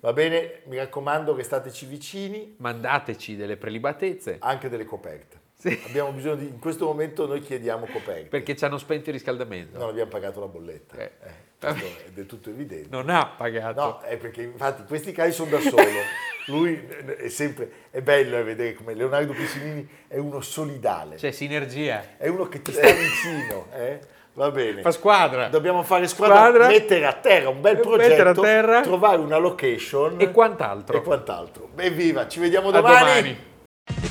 Va 0.00 0.12
bene, 0.12 0.60
mi 0.66 0.76
raccomando, 0.76 1.34
restateci 1.34 1.86
vicini. 1.86 2.54
Mandateci 2.58 3.36
delle 3.36 3.56
prelibatezze. 3.56 4.36
Anche 4.40 4.68
delle 4.68 4.84
coperte. 4.84 5.40
Sì. 5.64 5.80
Abbiamo 5.86 6.12
bisogno 6.12 6.34
di, 6.34 6.46
in 6.46 6.58
questo 6.58 6.84
momento 6.84 7.26
noi 7.26 7.40
chiediamo 7.40 7.86
coperte. 7.86 8.28
Perché 8.28 8.54
ci 8.54 8.66
hanno 8.66 8.76
spento 8.76 9.08
il 9.08 9.14
riscaldamento. 9.14 9.78
Non 9.78 9.88
abbiamo 9.88 10.10
pagato 10.10 10.40
la 10.40 10.46
bolletta. 10.46 10.98
Eh. 10.98 11.10
Eh, 11.58 12.04
è 12.04 12.10
del 12.12 12.26
tutto 12.26 12.50
evidente. 12.50 12.88
Non 12.90 13.08
ha 13.08 13.24
pagato. 13.24 13.80
No, 13.80 14.00
è 14.00 14.18
perché 14.18 14.42
infatti 14.42 14.82
questi 14.86 15.12
casi 15.12 15.32
sono 15.32 15.48
da 15.48 15.60
solo. 15.60 15.82
Lui 16.48 16.86
è 17.16 17.28
sempre, 17.30 17.70
è 17.90 18.02
bello 18.02 18.44
vedere 18.44 18.74
come 18.74 18.92
Leonardo 18.92 19.32
Piccinini 19.32 19.88
è 20.06 20.18
uno 20.18 20.42
solidale. 20.42 21.16
C'è 21.16 21.30
sinergia. 21.30 22.18
È 22.18 22.28
uno 22.28 22.46
che 22.46 22.60
ti 22.60 22.70
sta 22.70 22.92
vicino. 22.92 23.68
Eh? 23.72 23.98
Va 24.34 24.50
bene. 24.50 24.82
Fa 24.82 24.90
squadra. 24.90 25.48
Dobbiamo 25.48 25.82
fare 25.84 26.08
squadra, 26.08 26.36
squadra, 26.36 26.66
mettere 26.66 27.06
a 27.06 27.12
terra 27.12 27.48
un 27.48 27.60
bel 27.60 27.78
progetto, 27.78 28.42
terra, 28.42 28.80
trovare 28.82 29.18
una 29.18 29.38
location 29.38 30.20
e 30.20 30.30
quant'altro. 30.32 30.96
E 30.98 31.02
quant'altro. 31.02 31.70
Evviva, 31.76 32.26
ci 32.28 32.40
vediamo 32.40 32.70
domani. 32.72 33.52